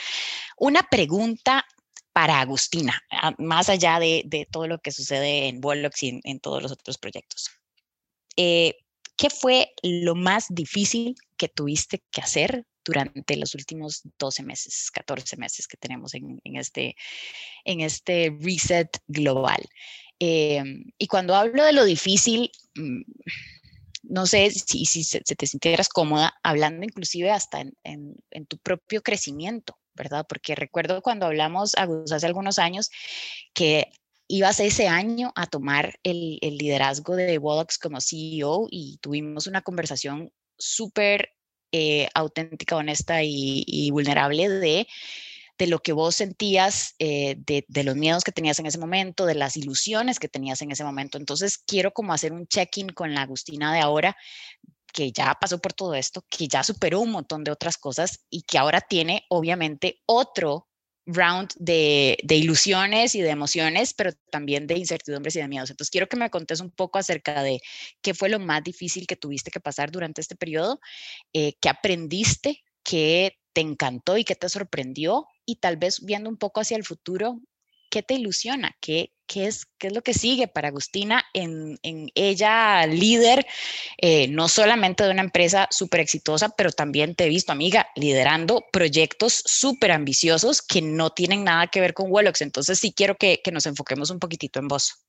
[0.57, 1.65] Una pregunta
[2.13, 3.03] para Agustina,
[3.39, 7.51] más allá de, todo lo que sucede en Bollocks y en, todos los otros proyectos.
[8.37, 8.77] Eh,
[9.17, 15.37] ¿Qué fue lo más difícil que tuviste que hacer durante los últimos 12 meses, 14
[15.37, 16.97] meses que tenemos en, este,
[17.65, 19.63] en este reset global?
[20.19, 23.03] Em, y cuando hablo de lo difícil, mm,
[24.05, 29.03] no sé si, si se, te sintieras cómoda hablando inclusive hasta en, en tu propio
[29.03, 30.27] crecimiento, ¿verdad?
[30.29, 32.91] Porque recuerdo cuando hablamos hace algunos años
[33.55, 33.91] que
[34.29, 40.33] ibas ese año a tomar el, liderazgo de Wallocks como CEO y tuvimos una conversación
[40.57, 41.31] súper
[41.73, 44.87] eh, auténtica, honesta y, vulnerable de,
[45.59, 49.27] de, lo que vos sentías, eh, de, de, los miedos que tenías en ese momento,
[49.27, 51.19] de las ilusiones que tenías en ese momento.
[51.19, 54.17] Entonces quiero como hacer un check-in con la Agustina de ahora
[54.93, 58.43] que ya pasó por todo esto, que ya superó un montón de otras cosas y
[58.43, 60.69] que ahora tiene obviamente otro
[61.07, 65.71] round de, ilusiones y de emociones, pero también de incertidumbres y de miedos.
[65.71, 67.61] Entonces, quiero que me contes un poco acerca de
[68.03, 70.81] qué fue lo más difícil que tuviste que pasar durante este periodo,
[71.33, 76.37] eh, qué aprendiste, qué te encantó y qué te sorprendió, y tal vez viendo un
[76.37, 77.41] poco hacia el futuro,
[77.93, 78.75] ¿qué te ilusiona?
[78.81, 83.47] ¿Qué, qué, es, qué es lo que sigue para Agustina en, en ella, líder,
[83.99, 88.65] eh, no solamente de una empresa súper exitosa, pero también te he visto, amiga, liderando
[88.73, 92.41] proyectos súper ambiciosos que no tienen nada que ver con Wellox.
[92.41, 95.05] Entonces sí quiero que, que nos enfoquemos un poquitito en vos.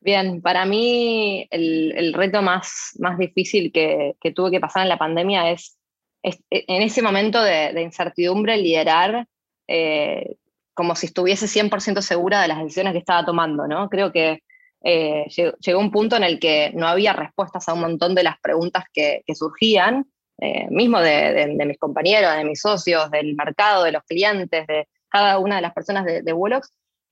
[0.00, 5.50] Bien, para mí el, reto más, más difícil que, tuve que pasar en la pandemia
[5.50, 5.78] es,
[6.22, 9.26] en ese momento de, incertidumbre liderar
[9.66, 10.36] eh,
[10.78, 13.88] como si estuviese 100% segura de las decisiones que estaba tomando, ¿no?
[13.88, 14.44] Creo que
[14.84, 15.26] eh,
[15.60, 18.84] llegó, un punto en el que no había respuestas a un montón de las preguntas
[18.92, 20.06] que, surgían,
[20.40, 25.40] eh, mismo de, mis compañeros, de mis socios, del mercado, de los clientes, de cada
[25.40, 26.32] una de las personas de, de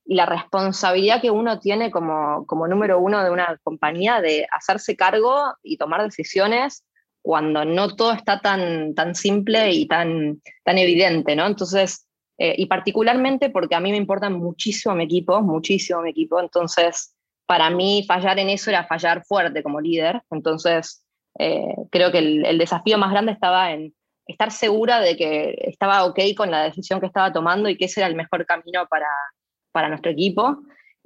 [0.05, 4.94] y la responsabilidad que uno tiene como, como número uno de una compañía de hacerse
[4.94, 6.85] cargo y tomar decisiones
[7.20, 11.46] cuando no todo está tan, tan simple y tan, tan evidente, ¿no?
[11.48, 12.06] Entonces,
[12.38, 17.14] eh, y particularmente porque a mí me importa muchísimo mi equipo, muchísimo mi equipo, entonces
[17.46, 21.07] para mí fallar en eso era fallar fuerte como líder, entonces
[21.38, 23.94] eh, creo que el, desafío más grande estaba en
[24.27, 28.01] estar segura de que estaba ok con la decisión que estaba tomando y que ese
[28.01, 29.09] era el mejor camino para,
[29.72, 30.59] para nuestro equipo.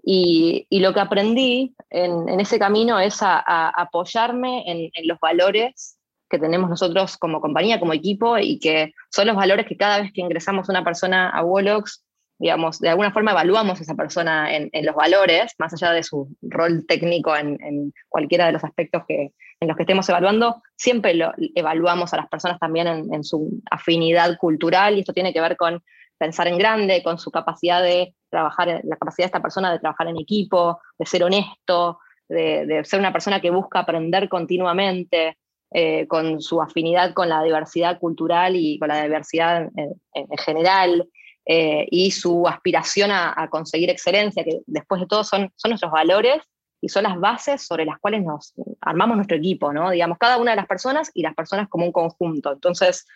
[0.02, 5.98] Y, lo que aprendí en, ese camino es a, apoyarme en, los valores
[6.30, 10.12] que tenemos nosotros como compañía, como equipo, y que son los valores que cada vez
[10.12, 12.04] que ingresamos una persona a Wolox,
[12.38, 16.34] digamos, de alguna forma evaluamos a esa persona en, los valores, más allá de su
[16.40, 21.18] rol técnico en, cualquiera de los aspectos que, en los que estemos evaluando, siempre
[21.54, 25.82] evaluamos a las personas también en, su afinidad cultural, y esto tiene que ver con
[26.16, 30.08] pensar en grande, con su capacidad de trabajar, la capacidad de esta persona de trabajar
[30.08, 31.98] en equipo, de ser honesto,
[32.30, 35.36] de, ser una persona que busca aprender continuamente,
[35.72, 41.08] eh, con su afinidad con la diversidad cultural y con la diversidad en, general,
[41.46, 46.42] eh, y su aspiración a, conseguir excelencia, que después de todo son, son nuestros valores
[46.80, 49.90] y son las bases sobre las cuales nos armamos nuestro equipo, ¿no?
[49.90, 52.52] Digamos, cada una de las personas y las personas como un conjunto.
[52.52, 53.06] Entonces,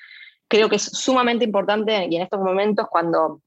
[0.46, 3.40] creo que es sumamente importante y en estos momentos cuando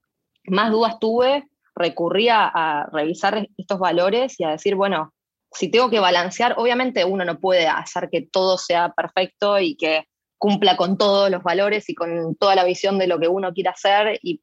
[0.44, 5.14] más dudas tuve, recurría a revisar estos valores y a decir, bueno,
[5.52, 10.04] si tengo que balancear, obviamente uno no puede hacer que todo sea perfecto y que
[10.36, 13.70] cumpla con todos los valores y con toda la visión de lo que uno quiere
[13.70, 14.40] hacer y,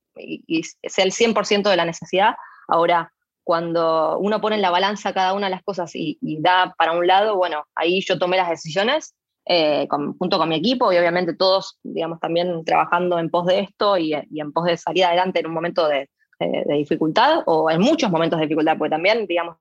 [0.83, 2.35] sea el 100% de la necesidad.
[2.67, 3.11] Ahora,
[3.43, 6.93] cuando uno pone en la balanza cada una de las cosas y, y da para
[6.93, 9.15] un lado, bueno, ahí yo tomé las decisiones
[9.47, 9.87] eh,
[10.17, 14.13] junto con mi equipo y obviamente todos, digamos, también trabajando en pos de esto y,
[14.13, 16.09] en pos de salir adelante en un momento de,
[16.67, 19.55] dificultad o en muchos momentos de dificultad, porque también, digamos,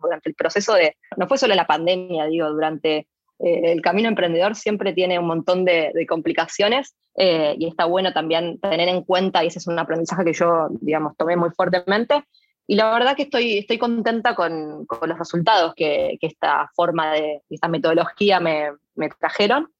[0.00, 3.08] durante el proceso de, no fue solo la pandemia, digo, durante
[3.38, 8.58] eh, el camino emprendedor siempre tiene un montón de, complicaciones eh, y está bueno también
[8.60, 12.22] tener en cuenta, y ese es un aprendizaje que yo, digamos, tomé muy fuertemente,
[12.70, 17.14] y la verdad que estoy, estoy contenta con, con los resultados que, que, esta forma
[17.14, 19.72] de, esta metodología me, me trajeron.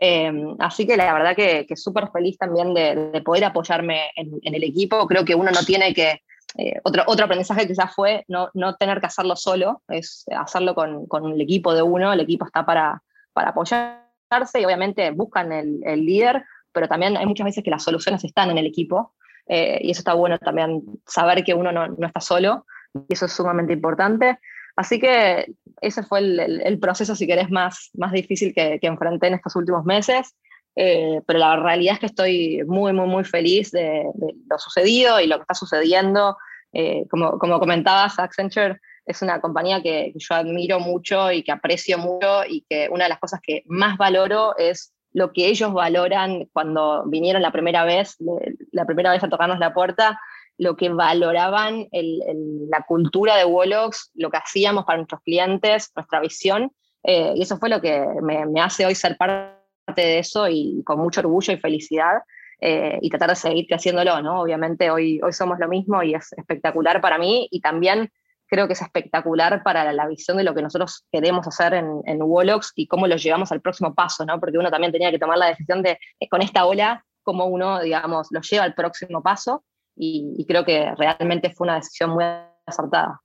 [0.00, 4.38] Eh, así que la verdad que, que súper feliz también de, de, poder apoyarme en,
[4.42, 5.08] en, el equipo.
[5.08, 6.20] Creo que uno no tiene que,
[6.58, 11.06] eh, otro, otro aprendizaje quizás fue no, no tener que hacerlo solo, es hacerlo con,
[11.06, 15.80] con, el equipo de uno, el equipo está para, para apoyarse y obviamente buscan el,
[15.84, 19.14] el líder, pero también hay muchas veces que las soluciones están en el equipo
[19.46, 23.26] eh, y eso está bueno también, saber que uno no, no, está solo, y eso
[23.26, 24.38] es sumamente importante.
[24.76, 29.28] Así que ese fue el, el, proceso, si querés, más, más difícil que, que enfrenté
[29.28, 30.34] en estos últimos meses.
[30.78, 35.18] Eh, pero la realidad es que estoy muy, muy, muy feliz de, de lo sucedido
[35.20, 36.36] y lo que está sucediendo.
[36.72, 41.96] Eh, como, como comentabas, Accenture es una compañía que, yo admiro mucho y que aprecio
[41.96, 46.46] mucho y que una de las cosas que más valoro es lo que ellos valoran
[46.52, 48.16] cuando vinieron la primera vez,
[48.72, 50.20] la primera vez a tocarnos la puerta,
[50.58, 56.72] lo que valoraban la cultura de Wolox, lo que hacíamos para nuestros clientes, nuestra visión.
[57.02, 59.54] Eh, y eso fue lo que me, hace hoy ser parte
[59.94, 62.22] de eso y con mucho orgullo y felicidad.
[62.58, 64.40] Eh, y tratar de seguir creciéndolo, ¿no?
[64.40, 68.10] Obviamente hoy, hoy somos lo mismo y es espectacular para mí y también
[68.48, 72.20] creo que es espectacular para la, visión de lo que nosotros queremos hacer en, en
[72.76, 74.40] y cómo lo llevamos al próximo paso, ¿no?
[74.40, 77.80] Porque uno también tenía que tomar la decisión de, eh, con esta ola, cómo uno,
[77.80, 79.64] digamos, lo lleva al próximo paso
[79.94, 82.24] y, y creo que realmente fue una decisión muy
[82.64, 83.20] acertada.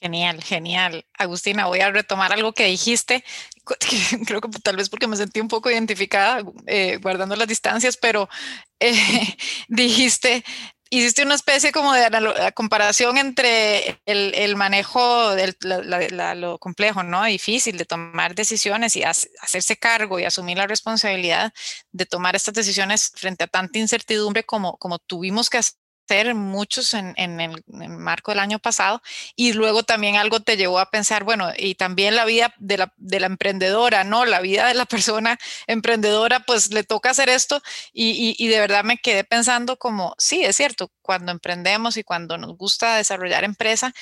[0.00, 1.06] Genial, genial.
[1.18, 3.24] Agustina, voy a retomar algo que dijiste,
[4.26, 8.28] creo que tal vez porque me sentí un poco identificada eh, guardando las distancias, pero
[8.80, 9.36] eh,
[9.68, 10.44] dijiste
[10.90, 15.54] hiciste una especie como de comparación entre el, el manejo, de
[16.36, 17.24] lo complejo, ¿no?
[17.24, 21.52] Difícil de tomar decisiones y hacerse cargo y asumir la responsabilidad
[21.92, 25.74] de tomar estas decisiones frente a tanta incertidumbre como, como tuvimos que hacer
[26.34, 29.02] muchos en, en, el, marco del año pasado
[29.34, 32.92] y luego también algo te llevó a pensar, bueno, y también la vida de la,
[32.96, 34.24] de la emprendedora, ¿no?
[34.24, 38.60] La vida de la persona emprendedora, pues le toca hacer esto y, y, y, de
[38.60, 43.44] verdad me quedé pensando como, sí, es cierto, cuando emprendemos y cuando nos gusta desarrollar
[43.44, 43.94] empresa,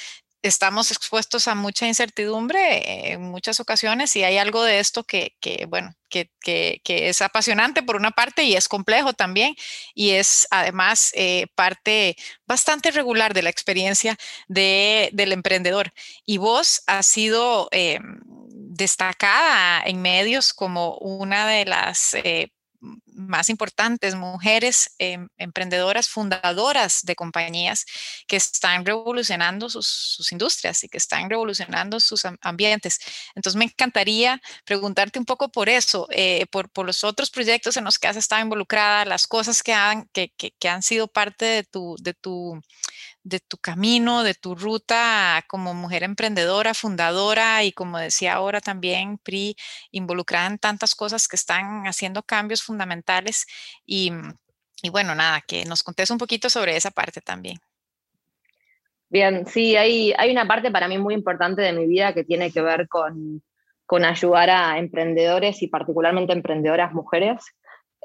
[0.45, 5.34] estamos expuestos a mucha incertidumbre en muchas ocasiones y hay algo de esto que,
[5.68, 6.30] bueno, que,
[6.84, 9.57] es apasionante por una parte y es complejo también
[9.95, 12.16] y es además eh, parte
[12.47, 15.92] bastante regular de la experiencia del emprendedor.
[16.26, 17.99] Y vos has sido eh,
[18.49, 22.51] destacada en medios como una de las eh,
[23.07, 27.85] más importantes, mujeres em, emprendedoras, fundadoras de compañías
[28.26, 32.99] que están revolucionando sus, industrias y que están revolucionando sus ambientes.
[33.35, 37.99] Entonces me encantaría preguntarte un poco por eso, eh, por, los otros proyectos en los
[37.99, 41.97] que has estado involucrada, las cosas que han, que, que han sido parte de tu,
[42.01, 42.61] de tu
[43.25, 49.18] de tu camino, de tu ruta como mujer emprendedora, fundadora y como decía ahora también,
[49.18, 49.57] PRI,
[49.91, 53.47] involucrada en tantas cosas que están haciendo cambios fundamentales.
[53.85, 54.12] Y,
[54.93, 57.59] bueno, nada, que nos contes un poquito sobre esa parte también.
[59.09, 62.53] Bien, sí, hay, hay una parte para mí muy importante de mi vida que tiene
[62.53, 63.43] que ver con,
[63.87, 67.43] con ayudar a emprendedores y particularmente emprendedoras mujeres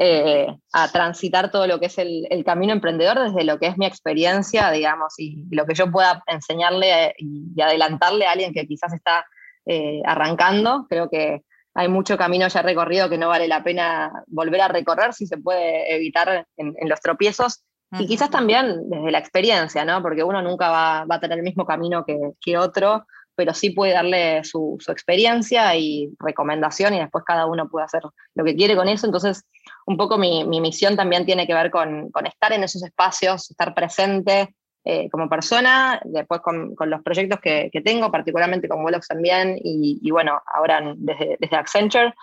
[0.01, 3.85] eh, a transitar todo lo que es el, camino emprendedor desde lo que es mi
[3.85, 9.25] experiencia, digamos, y, lo que yo pueda enseñarle y, adelantarle a alguien que quizás está
[9.65, 10.87] eh, arrancando.
[10.89, 11.41] Creo que
[11.73, 15.37] hay mucho camino ya recorrido que no vale la pena volver a recorrer si se
[15.37, 17.65] puede evitar en, los tropiezos.
[17.99, 20.01] Y quizás también desde la experiencia, ¿no?
[20.01, 23.05] Porque uno nunca va, a tener el mismo camino que, que otro
[23.39, 28.01] pero sí puede darle su, experiencia y recomendación y después cada uno puede hacer
[28.35, 29.05] lo que quiere con eso.
[29.05, 29.45] Entonces,
[29.85, 34.53] un poco mi, misión también tiene que ver con, estar en esos espacios, estar presente
[34.83, 40.41] eh, como persona, después con, los proyectos que, tengo, particularmente con Velox también, y, bueno,
[40.53, 42.13] ahora desde, desde Accenture.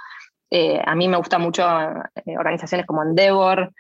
[0.50, 1.66] Eh, a mí me gustan mucho
[2.26, 3.72] eh, organizaciones como Endeavor,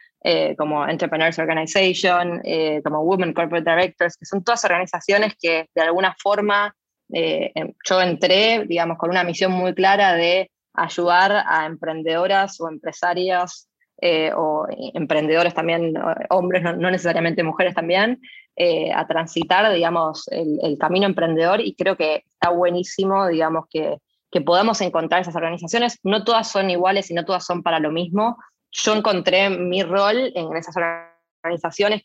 [0.56, 2.42] como Entrepreneurs Organization,
[2.82, 6.74] como Women Corporate Directors, que son todas organizaciones que de alguna forma
[7.12, 12.68] eh, em, yo entré, digamos, con una misión muy clara de ayudar a emprendedoras o
[12.68, 13.68] empresarias
[14.00, 15.94] eh, o emprendedores también,
[16.28, 18.20] hombres, no, necesariamente mujeres también,
[18.54, 23.96] eh, a transitar, digamos, el, camino emprendedor y creo que está buenísimo, digamos, que,
[24.30, 25.98] que podamos encontrar esas organizaciones.
[26.02, 28.36] No todas son iguales y no todas son para lo mismo.
[28.70, 31.15] Yo encontré mi rol en esas organizaciones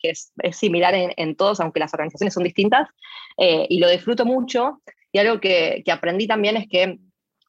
[0.00, 2.88] que es, similar en, en, todos, aunque las organizaciones son distintas,
[3.38, 4.80] eh, y lo disfruto mucho.
[5.12, 6.98] Y algo que, que, aprendí también es que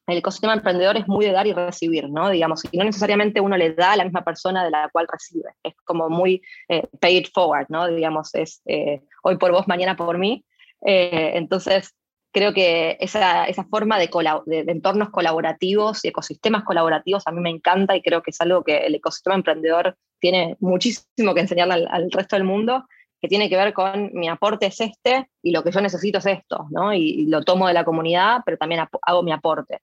[0.06, 2.28] el ecosistema emprendedor es muy de dar y recibir, ¿no?
[2.28, 5.50] Digamos, y no necesariamente uno le da a la misma persona de la cual recibe.
[5.62, 6.86] Es como muy eh,
[7.32, 7.86] forward, ¿no?
[7.88, 10.44] Digamos, es eh, hoy por vos, mañana por mí.
[10.82, 11.94] entonces,
[12.34, 14.10] creo que esa, esa forma de,
[14.44, 18.62] de, entornos colaborativos y ecosistemas colaborativos a mí me encanta y creo que es algo
[18.62, 22.84] que el ecosistema emprendedor tiene muchísimo que enseñarle al resto del mundo
[23.24, 26.26] que tiene que ver con mi aporte es este y lo que yo necesito es
[26.26, 26.92] esto, ¿no?
[26.92, 29.80] Y, lo tomo de la comunidad, pero también hago mi aporte.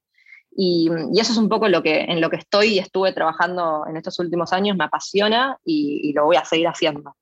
[0.52, 3.98] Y, eso es un poco lo que, en lo que estoy y estuve trabajando en
[3.98, 7.16] estos últimos años, me apasiona y, lo voy a seguir haciendo.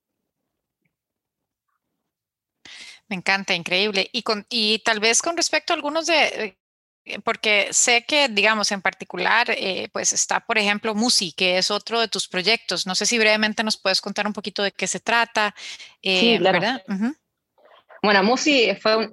[3.10, 4.10] Me encanta, increíble.
[4.14, 6.57] Y, con, y tal vez con respecto a algunos de,
[7.05, 11.72] eh, porque sé que, digamos, en particular, eh, pues está, por ejemplo, Musi, que es
[11.72, 12.86] otro de tus proyectos.
[12.86, 16.39] No sé si brevemente nos puedes contar un poquito de qué se trata, sí, eh,
[16.39, 16.84] ¿verdad?
[18.01, 19.10] Bueno, Musi fue,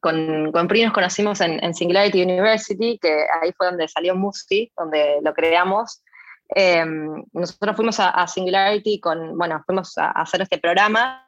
[0.00, 5.20] con, con PRI nos conocimos en, Singularity University, que ahí fue donde salió Musi, donde
[5.22, 6.02] lo creamos.
[6.50, 11.27] Em, nosotros fuimos a, Singularity con, bueno, fuimos a hacer este programa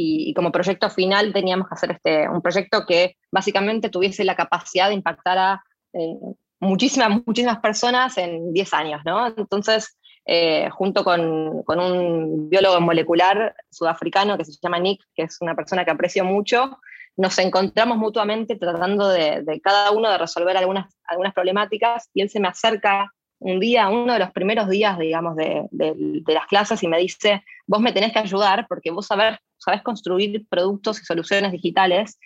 [0.00, 4.88] y, como proyecto final teníamos que hacer este, un proyecto que básicamente tuviese la capacidad
[4.88, 6.14] de impactar a eh,
[6.60, 9.26] muchísimas, muchísimas personas en 10 años, ¿no?
[9.26, 15.38] Entonces, eh, junto con, con, un biólogo molecular sudafricano que se llama Nick, que es
[15.40, 16.78] una persona que aprecio mucho,
[17.16, 22.30] nos encontramos mutuamente tratando de, de cada uno de resolver algunas, algunas problemáticas y él
[22.30, 26.82] se me acerca un día, uno de los primeros días, digamos, de, de, las clases
[26.82, 31.04] y me dice, vos me tenés que ayudar porque vos sabés, sabés construir productos y
[31.04, 32.18] soluciones digitales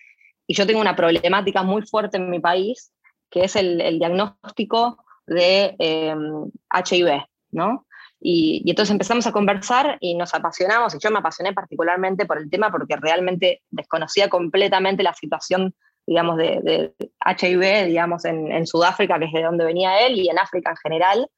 [0.47, 2.93] y yo tengo una problemática muy fuerte en mi país,
[3.31, 7.87] que es el, diagnóstico de HIV, em, ¿no?
[8.19, 12.39] Y, y, entonces empezamos a conversar y nos apasionamos, y yo me apasioné particularmente por
[12.39, 15.75] el tema porque realmente desconocía completamente la situación
[16.07, 16.95] digamos, de,
[17.25, 21.31] HIV, digamos, en, Sudáfrica, que es de donde venía él, y en África en general.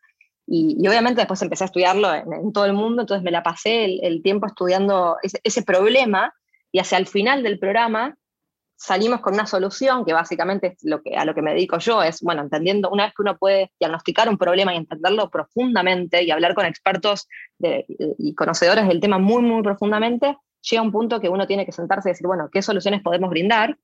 [0.47, 4.23] Y, obviamente después empecé a estudiarlo en, todo el mundo, entonces me la pasé el,
[4.23, 6.35] tiempo estudiando ese, problema
[6.71, 8.17] y hacia el final del programa
[8.77, 12.03] salimos con una solución que básicamente es lo que, a lo que me dedico yo,
[12.03, 16.31] es, bueno, entendiendo, una vez que uno puede diagnosticar un problema y entenderlo profundamente y
[16.31, 17.29] hablar con expertos
[18.19, 22.09] y conocedores del tema muy, muy profundamente, llega un punto que uno tiene que sentarse
[22.09, 23.79] y decir, bueno, ¿qué soluciones podemos brindar?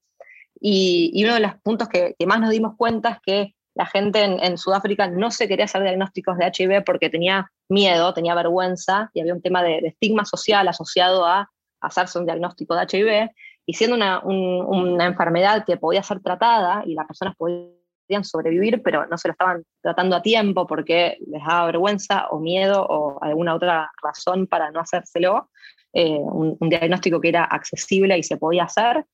[0.60, 4.58] Y, uno de los puntos que, más nos dimos cuenta es que la gente en,
[4.58, 9.34] Sudáfrica no se quería hacer diagnósticos de HIV porque tenía miedo, tenía vergüenza y había
[9.34, 11.50] un tema de, estigma social asociado a
[11.80, 13.30] hacerse un diagnóstico de HIV.
[13.66, 19.06] Y siendo una, una enfermedad que podía ser tratada y las personas podían sobrevivir, pero
[19.06, 23.54] no se lo estaban tratando a tiempo porque les daba vergüenza o miedo o alguna
[23.54, 25.50] otra razón para no hacérselo,
[25.92, 29.04] eh, un, diagnóstico que era accesible y se podía hacer,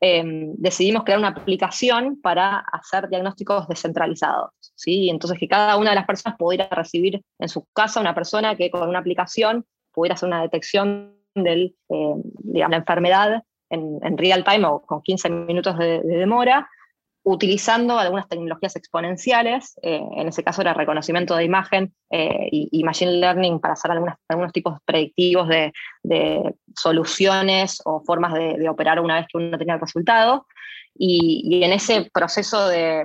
[0.00, 4.50] em, decidimos crear una aplicación para hacer diagnósticos descentralizados.
[4.74, 5.08] ¿sí?
[5.08, 8.70] Entonces, que cada una de las personas pudiera recibir en su casa una persona que
[8.70, 12.14] con una aplicación pudiera hacer una detección de eh,
[12.52, 16.68] la enfermedad en, real time o con 15 minutos de demora
[17.28, 23.18] utilizando algunas tecnologías exponenciales, eh, en ese caso era reconocimiento de imagen eh, y, machine
[23.18, 25.72] learning para hacer algunos tipos predictivos de,
[26.76, 30.46] soluciones o formas de, operar una vez que uno tenía el resultado.
[30.94, 33.04] Y, en ese proceso de,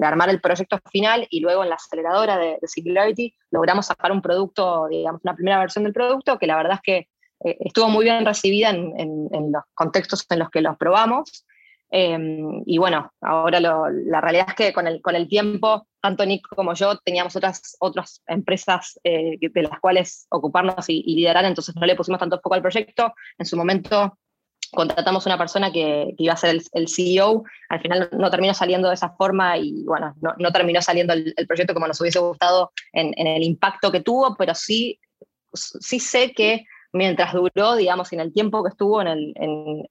[0.00, 4.88] armar el proyecto final y luego en la aceleradora de, Singularity logramos sacar un producto,
[4.88, 6.96] digamos, una primera versión del producto que la verdad es que
[7.44, 11.44] eh, estuvo muy bien recibida en, en los contextos en los que los probamos.
[11.90, 16.46] Em, y bueno, ahora la realidad es que con el, con el tiempo, tanto Nick
[16.48, 21.86] como yo teníamos otras, otras empresas eh, de las cuales ocuparnos y, liderar, entonces no
[21.86, 23.14] le pusimos tanto foco al proyecto.
[23.38, 24.18] En su momento
[24.72, 28.94] contratamos una persona que, iba a ser el, CEO, al final no terminó saliendo de
[28.94, 33.14] esa forma y bueno, no, no terminó saliendo el, proyecto como nos hubiese gustado en,
[33.16, 34.98] en, el impacto que tuvo, pero sí,
[35.54, 36.66] sí sé que
[36.96, 39.34] mientras duró, digamos, en el tiempo que estuvo en,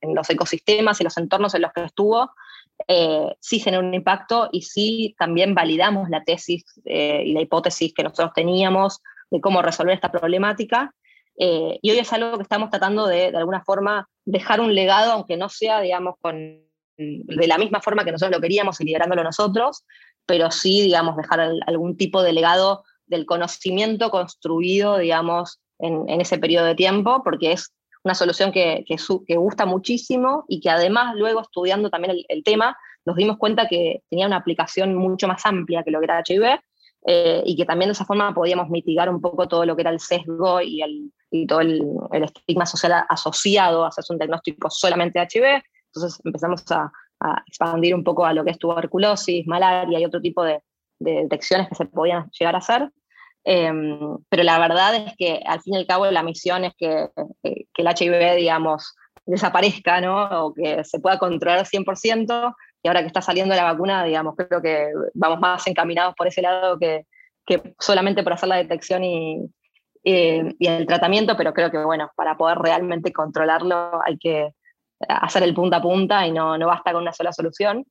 [0.01, 2.31] los ecosistemas y los entornos en los que estuvo,
[2.87, 7.93] eh, sí generó un impacto y sí también validamos la tesis eh, y la hipótesis
[7.93, 9.01] que nosotros teníamos
[9.31, 10.93] de cómo resolver esta problemática.
[11.37, 15.11] Eh, y hoy es algo que estamos tratando de, de alguna forma, dejar un legado,
[15.11, 16.65] aunque no sea, digamos, con,
[16.97, 19.85] de la misma forma que nosotros lo queríamos y liderándolo nosotros,
[20.25, 26.65] pero sí, digamos, dejar algún tipo de legado del conocimiento construido, digamos, en, ese periodo
[26.65, 27.73] de tiempo, porque es
[28.03, 33.15] una solución que, que, gusta muchísimo y que además luego estudiando también el, tema, nos
[33.15, 36.59] dimos cuenta que tenía una aplicación mucho más amplia que lo que era HIV
[37.07, 39.91] eh, y que también de esa forma podíamos mitigar un poco todo lo que era
[39.91, 41.83] el sesgo y, el, y todo el,
[42.23, 45.63] estigma social asociado a hacer un diagnóstico solamente de HIV.
[45.93, 46.91] Entonces empezamos a,
[47.47, 50.61] expandir un poco a lo que es tuberculosis, malaria y otro tipo de
[50.99, 52.91] detecciones que se podían llegar a hacer.
[53.47, 57.09] Em, pero la verdad es que al fin y al cabo la misión es que,
[57.43, 60.45] que, el HIV, digamos, desaparezca, ¿no?
[60.45, 62.55] O que se pueda controlar 100%.
[62.81, 66.41] Y ahora que está saliendo la vacuna, digamos, creo que vamos más encaminados por ese
[66.41, 67.05] lado que,
[67.45, 69.41] que solamente por hacer la detección y,
[70.03, 74.53] y, el tratamiento, pero creo que, bueno, para poder realmente controlarlo hay que
[75.07, 77.85] hacer el punta a punta y no, no basta con una sola solución.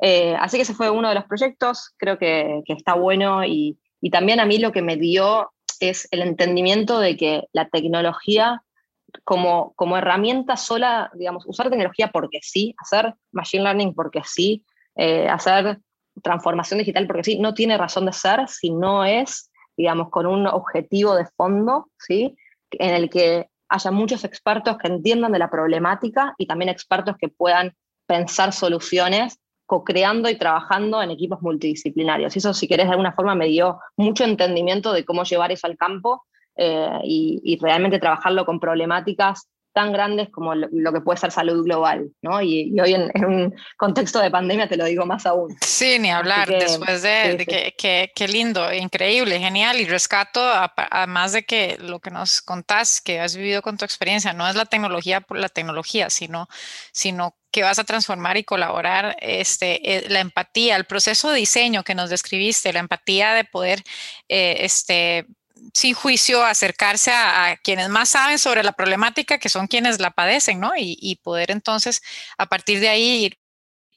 [0.00, 3.78] Eh, así que ese fue uno de los proyectos, creo que, que está bueno y,
[4.00, 8.62] y también a mí lo que me dio es el entendimiento de que la tecnología
[9.24, 14.64] como, como herramienta sola, digamos, usar tecnología porque sí, hacer machine learning porque sí,
[14.96, 15.78] eh, hacer
[16.22, 20.46] transformación digital porque sí, no tiene razón de ser si no es, digamos, con un
[20.46, 22.36] objetivo de fondo, ¿sí?
[22.72, 27.28] En el que haya muchos expertos que entiendan de la problemática y también expertos que
[27.28, 27.74] puedan
[28.06, 29.38] pensar soluciones
[29.68, 32.34] co-creando y trabajando en equipos multidisciplinarios.
[32.34, 35.66] Y eso, si querés, de alguna forma me dio mucho entendimiento de cómo llevar eso
[35.66, 36.24] al campo
[36.56, 42.10] eh, y, realmente trabajarlo con problemáticas tan grandes como lo, que puede ser salud global,
[42.22, 42.42] ¿no?
[42.42, 45.56] Y, hoy en, un contexto de pandemia te lo digo más aún.
[45.60, 51.78] Sí, ni hablar, después de, que, qué lindo, increíble, genial, y rescato, además de que
[51.80, 55.38] lo que nos contás, que has vivido con tu experiencia, no es la tecnología por
[55.38, 56.48] la tecnología, sino,
[56.92, 61.82] sino que vas a transformar y colaborar, este, eh, la empatía, el proceso de diseño
[61.82, 63.82] que nos describiste, la empatía de poder,
[64.28, 65.26] eh, este,
[65.74, 70.60] sin juicio, acercarse a, quienes más saben sobre la problemática, que son quienes la padecen,
[70.60, 70.72] ¿no?
[70.76, 72.02] Y, poder entonces,
[72.38, 73.38] a partir de ahí, ir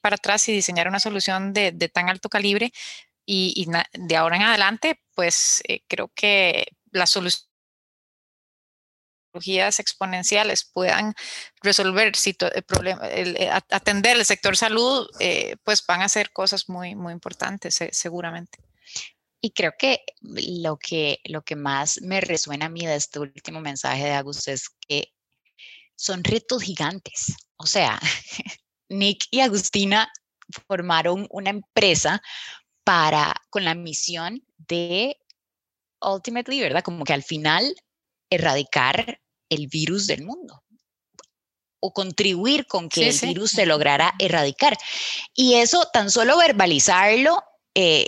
[0.00, 2.72] para atrás y diseñar una solución de, tan alto calibre.
[3.26, 7.52] Y, de ahora en adelante, pues eh, creo que la solución
[9.34, 11.14] exponenciales puedan
[11.62, 17.78] resolver eh, atender el sector salud, eh, pues van a ser cosas muy, muy importantes,
[17.92, 18.58] seguramente.
[19.44, 23.60] Y creo que lo, que lo que más me resuena a mí de este último
[23.60, 25.12] mensaje de Agus es que
[25.96, 27.34] son retos gigantes.
[27.56, 28.00] O sea,
[28.88, 30.10] Nick y Agustina
[30.68, 32.22] formaron una empresa
[32.84, 35.18] para, con la misión de,
[36.00, 36.84] ultimately, ¿verdad?
[36.84, 37.74] Como que al final
[38.30, 40.62] erradicar el virus del mundo.
[41.84, 44.78] o contribuir con que el virus se lograra erradicar.
[45.34, 47.42] Y eso, tan solo verbalizarlo,
[47.74, 48.06] eh,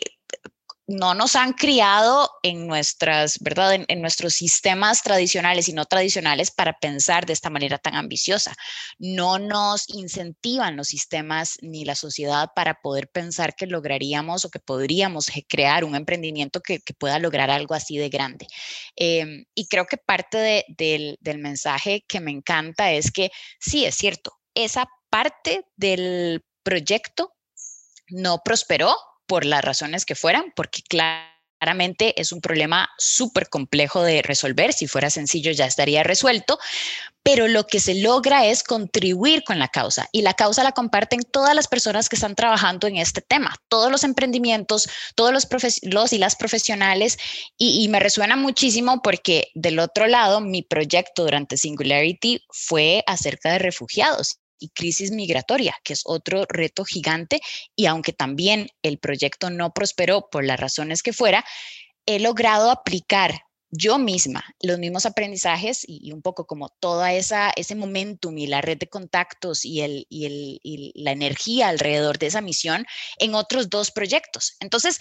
[0.87, 3.85] no nos han criado en nuestras, ¿verdad?
[3.89, 8.55] En, nuestros sistemas tradicionales y no tradicionales para pensar de esta manera tan ambiciosa.
[8.99, 14.59] No nos incentivan los sistemas ni la sociedad para poder pensar que lograríamos o que
[14.59, 18.47] podríamos crear un emprendimiento que, pueda lograr algo así de grande.
[18.95, 23.97] Em, y creo que parte del, del mensaje que me encanta es que sí, es
[23.97, 27.33] cierto, esa parte del proyecto
[28.09, 28.95] no prosperó
[29.27, 34.73] por las razones que fueran, porque claramente es un problema súper complejo de resolver.
[34.73, 36.59] Si fuera sencillo ya estaría resuelto,
[37.23, 41.23] pero lo que se logra es contribuir con la causa y la causa la comparten
[41.23, 45.49] todas las personas que están trabajando en este tema, todos los emprendimientos, todos los,
[45.83, 47.17] los y las profesionales
[47.57, 53.53] y, y me resuena muchísimo porque del otro lado mi proyecto durante Singularity fue acerca
[53.53, 57.41] de refugiados y crisis migratoria, que es otro reto gigante.
[57.77, 61.45] Y aunque también el proyecto no prosperó por las razones que fuera,
[62.07, 63.41] he logrado aplicar
[63.77, 68.61] yo misma los mismos aprendizajes y, un poco como toda esa ese momentum y la
[68.61, 72.87] red de contactos y, el, y, el, y la energía alrededor de esa misión
[73.19, 74.57] en otros dos proyectos.
[74.61, 74.99] Entonces,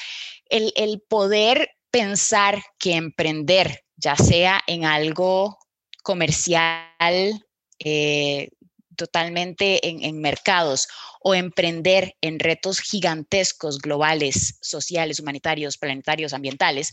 [0.49, 5.57] el, el poder pensar que emprender, ya sea en algo
[6.01, 7.45] comercial,
[7.79, 8.49] eh,
[8.95, 10.87] totalmente en, mercados
[11.21, 16.91] o emprender en retos gigantescos, globales, sociales, humanitarios, planetarios, ambientales,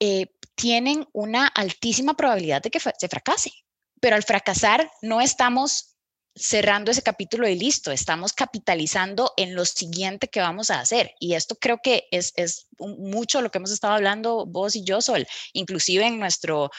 [0.00, 3.52] eh, tienen una altísima probabilidad de que se fracase.
[4.00, 5.94] Pero al fracasar no estamos
[6.36, 11.14] cerrando ese capítulo y listo, estamos capitalizando en lo siguiente que vamos a hacer.
[11.20, 15.00] Y esto creo que es, es mucho lo que hemos estado hablando vos y yo,
[15.00, 16.70] Sol, inclusive en nuestro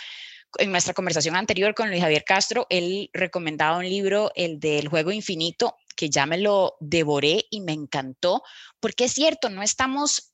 [0.59, 5.11] en nuestra conversación anterior con Luis Javier Castro, él recomendaba un libro, el del juego
[5.11, 8.43] infinito, que ya me lo devoré y me encantó,
[8.79, 10.33] porque es cierto, no estamos,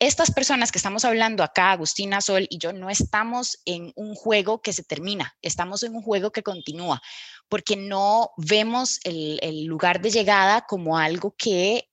[0.00, 4.60] estas personas que estamos hablando acá, Agustina, Sol y yo, no estamos en un juego
[4.60, 7.00] que se termina, estamos en un juego que continúa,
[7.48, 11.88] porque no vemos el, el lugar de llegada como algo que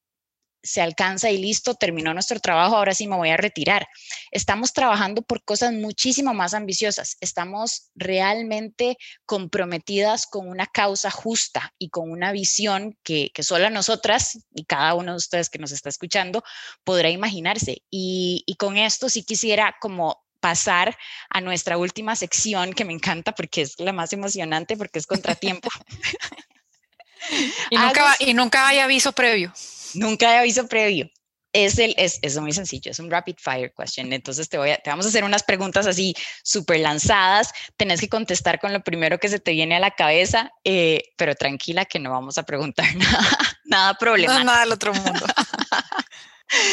[0.64, 3.86] se alcanza y listo, terminó nuestro trabajo, ahora sí me voy a retirar.
[4.32, 7.18] Estamos trabajando por cosas muchísimo más ambiciosas.
[7.20, 14.40] Estamos realmente comprometidas con una causa justa y con una visión que, que solo nosotras
[14.56, 16.44] y cada uno de ustedes que nos está escuchando
[16.86, 17.84] podrá imaginarse.
[17.92, 20.98] Y, y con esto sí quisiera como pasar
[21.30, 25.70] a nuestra última sección que me encanta porque es la más emocionante porque es contratiempo.
[27.70, 29.54] y, nunca, y nunca hay aviso previo.
[29.96, 31.10] Nunca hay aviso previo.
[31.56, 34.12] Es, el, es, es muy sencillo, es un rapid fire question.
[34.12, 37.52] Entonces te, voy a, te vamos a hacer unas preguntas así súper lanzadas.
[37.78, 41.36] Tenés que contestar con lo primero que se te viene a la cabeza, eh, pero
[41.36, 44.40] tranquila que no vamos a preguntar nada, nada problemático.
[44.40, 45.26] No, nada del otro mundo.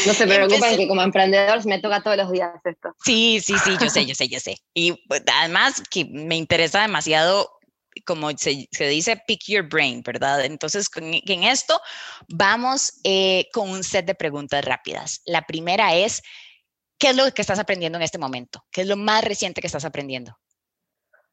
[0.06, 2.94] No se preocupen que como emprendedor me toca todos los días esto.
[3.04, 4.58] Sí, sí, sí, yo sé, yo sé, yo sé.
[4.74, 7.50] Y pues, además que me interesa demasiado
[8.04, 10.44] como se, dice, pick your brain, ¿verdad?
[10.44, 11.80] Entonces, en esto
[12.28, 15.22] vamos eh, con un set de preguntas rápidas.
[15.24, 16.22] La primera es,
[16.98, 18.64] ¿qué es lo que estás aprendiendo en este momento?
[18.70, 20.36] ¿Qué es lo más reciente que estás aprendiendo?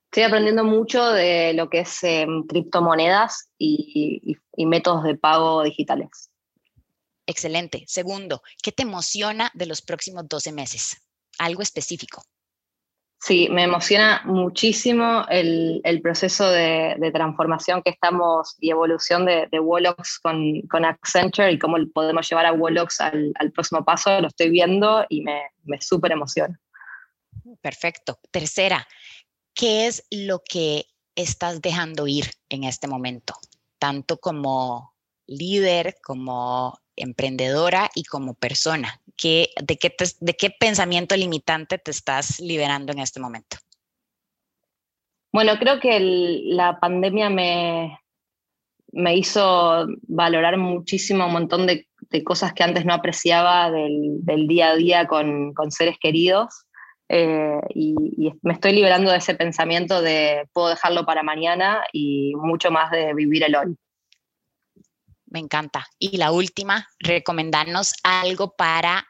[0.06, 6.32] Estoy aprendiendo mucho de lo que es em, criptomonedas y métodos de pago digitales.
[7.28, 7.84] Excelente.
[7.88, 10.98] Segundo, ¿qué te emociona de los próximos 12 meses?
[11.38, 12.24] Algo específico.
[13.20, 19.60] Sí, me emociona muchísimo el, proceso de, transformación que estamos y evolución de, de
[20.22, 24.22] con, con, Accenture y cómo podemos llevar a Wolox al, próximo paso.
[24.22, 26.60] Lo estoy viendo y me, me súper emociona.
[27.62, 28.20] Perfecto.
[28.30, 28.88] Tercera,
[29.56, 33.34] ¿qué es lo que estás dejando ir en este momento?
[33.80, 34.94] Tanto como
[35.26, 42.92] líder, como emprendedora y como persona de, qué ¿De qué pensamiento limitante te estás liberando
[42.92, 43.58] en este momento?
[45.34, 48.00] Bueno, creo que la pandemia me,
[48.92, 51.88] me hizo valorar muchísimo un montón de,
[52.24, 56.66] cosas que antes no apreciaba del, día a día con, seres queridos.
[57.10, 62.70] Eh, y, me estoy liberando de ese pensamiento de puedo dejarlo para mañana y mucho
[62.70, 63.78] más de vivir el hoy
[65.28, 65.88] me encanta.
[66.00, 69.06] Y la última, recomendarnos algo para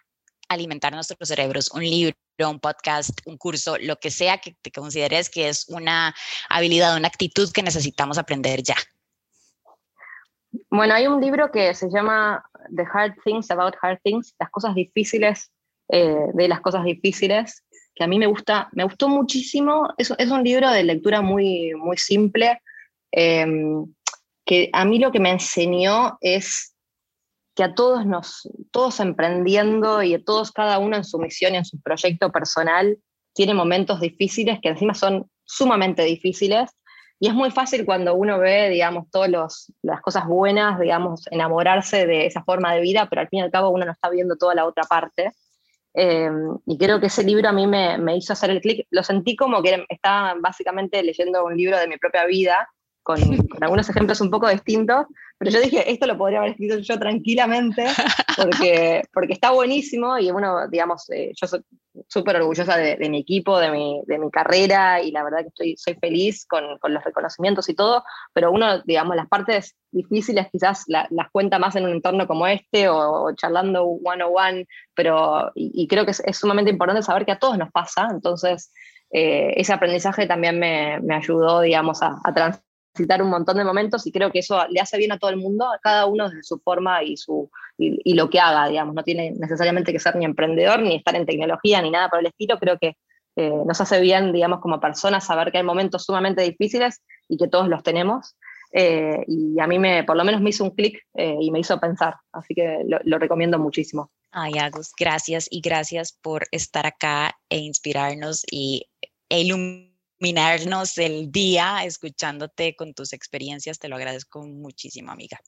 [0.50, 5.30] alimentar nuestros cerebros, un libro, un podcast, un curso, lo que sea que te consideres
[5.30, 6.16] que es una
[6.50, 8.76] habilidad, una actitud que necesitamos aprender ya.
[10.70, 12.44] Bueno, hay un libro que se llama
[12.76, 15.52] The Hard Things About Hard Things, las cosas difíciles
[15.90, 17.64] eh, de las cosas difíciles,
[17.96, 19.94] que a mí me gusta, me gustó muchísimo.
[19.98, 22.62] Es, es un libro de lectura muy, muy simple,
[23.12, 23.86] em,
[24.48, 26.74] que a mí lo que me enseñó es
[27.54, 31.58] que a todos nos, todos emprendiendo y a todos cada uno en su misión y
[31.58, 32.98] en su proyecto personal,
[33.34, 36.72] tiene momentos difíciles que encima son sumamente difíciles.
[37.20, 39.30] Y es muy fácil cuando uno ve, digamos, todas
[39.82, 43.52] las cosas buenas, digamos, enamorarse de esa forma de vida, pero al fin y al
[43.52, 45.32] cabo uno no está viendo toda la otra parte.
[45.94, 46.30] Eh,
[46.68, 48.88] y creo que ese libro a mí me, me hizo hacer el clic.
[48.92, 52.70] Lo sentí como que estaba básicamente leyendo un libro de mi propia vida,
[53.08, 55.06] con, con, algunos ejemplos un poco distintos,
[55.38, 57.86] pero yo dije, esto lo podría haber escrito yo tranquilamente,
[58.36, 61.62] porque, porque está buenísimo y uno, digamos, eh, yo soy
[62.10, 65.78] súper orgullosa de, mi equipo, de mi, de mi, carrera y la verdad que estoy,
[65.78, 68.04] soy feliz con, con los reconocimientos y todo,
[68.34, 72.90] pero uno, digamos, las partes difíciles quizás las cuenta más en un entorno como este
[72.90, 77.32] o, charlando one on one, pero y, creo que es, es, sumamente importante saber que
[77.32, 78.70] a todos nos pasa, entonces
[79.12, 82.34] eh, ese aprendizaje también me, me ayudó, digamos, a, a
[82.98, 85.38] citar un montón de momentos y creo que eso le hace bien a todo el
[85.38, 89.04] mundo, a cada uno de su forma y, su, y, lo que haga, digamos, no
[89.04, 92.60] tiene necesariamente que ser ni emprendedor, ni estar en tecnología, ni nada por el estilo,
[92.60, 92.98] creo que
[93.36, 97.48] eh, nos hace bien, digamos, como personas saber que hay momentos sumamente difíciles y que
[97.48, 98.36] todos los tenemos.
[98.74, 101.60] Eh, y a mí me, por lo menos me hizo un clic eh, y me
[101.60, 104.12] hizo pensar, así que lo, lo recomiendo muchísimo.
[104.32, 108.88] Ay, Agus, gracias y gracias por estar acá e inspirarnos y
[109.30, 109.42] e
[110.20, 113.80] minarnos el día escuchándote con tus experiencias.
[113.80, 115.40] Te lo agradezco muchísimo, amiga.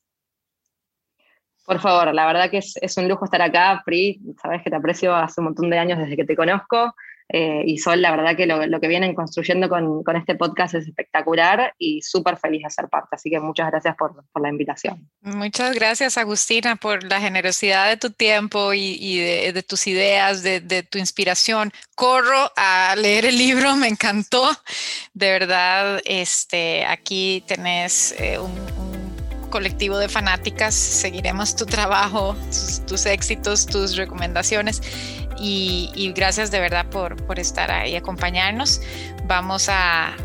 [1.65, 4.20] Por favor, la verdad que es, es un lujo estar acá, Pri.
[4.41, 6.95] Sabes que te aprecio hace un montón de años desde que te conozco.
[7.32, 11.76] Eh, y Sol, la verdad que lo, que vienen construyendo con, este podcast es espectacular
[11.78, 13.10] y súper feliz de ser parte.
[13.12, 15.08] Así que muchas gracias por, la invitación.
[15.22, 20.98] Muchas gracias, Agustina, por la generosidad de tu tiempo y, de, tus ideas, de, tu
[20.98, 21.72] inspiración.
[21.96, 24.50] Corro a leer el libro, me encantó.
[25.14, 28.90] De verdad, este, aquí tenés eh, un
[29.50, 32.36] colectivo de fanáticas, seguiremos tu trabajo,
[32.88, 34.82] tus, éxitos, tus recomendaciones
[35.40, 38.82] y, gracias de verdad por, por estar ahí y acompañarnos.
[39.26, 40.16] Vamos a,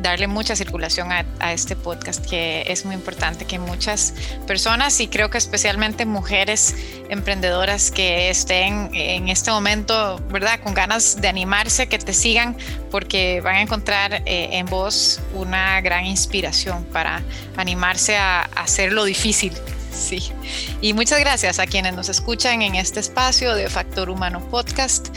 [0.00, 4.14] darle mucha circulación a, este podcast que es muy importante que muchas
[4.46, 6.76] personas y creo que especialmente mujeres
[7.08, 10.60] emprendedoras que estén en este momento, ¿verdad?
[10.60, 12.56] Con ganas de animarse, que te sigan
[12.92, 17.22] porque van a encontrar eh, en vos una gran inspiración para
[17.56, 19.52] animarse a, a hacer lo difícil
[19.98, 20.32] Sí.
[20.80, 25.08] Y muchas gracias a quienes nos escuchan en este espacio de Factor Humano Podcast.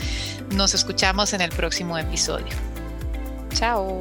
[0.50, 2.54] Nos escuchamos en el próximo episodio.
[3.54, 4.00] Chao.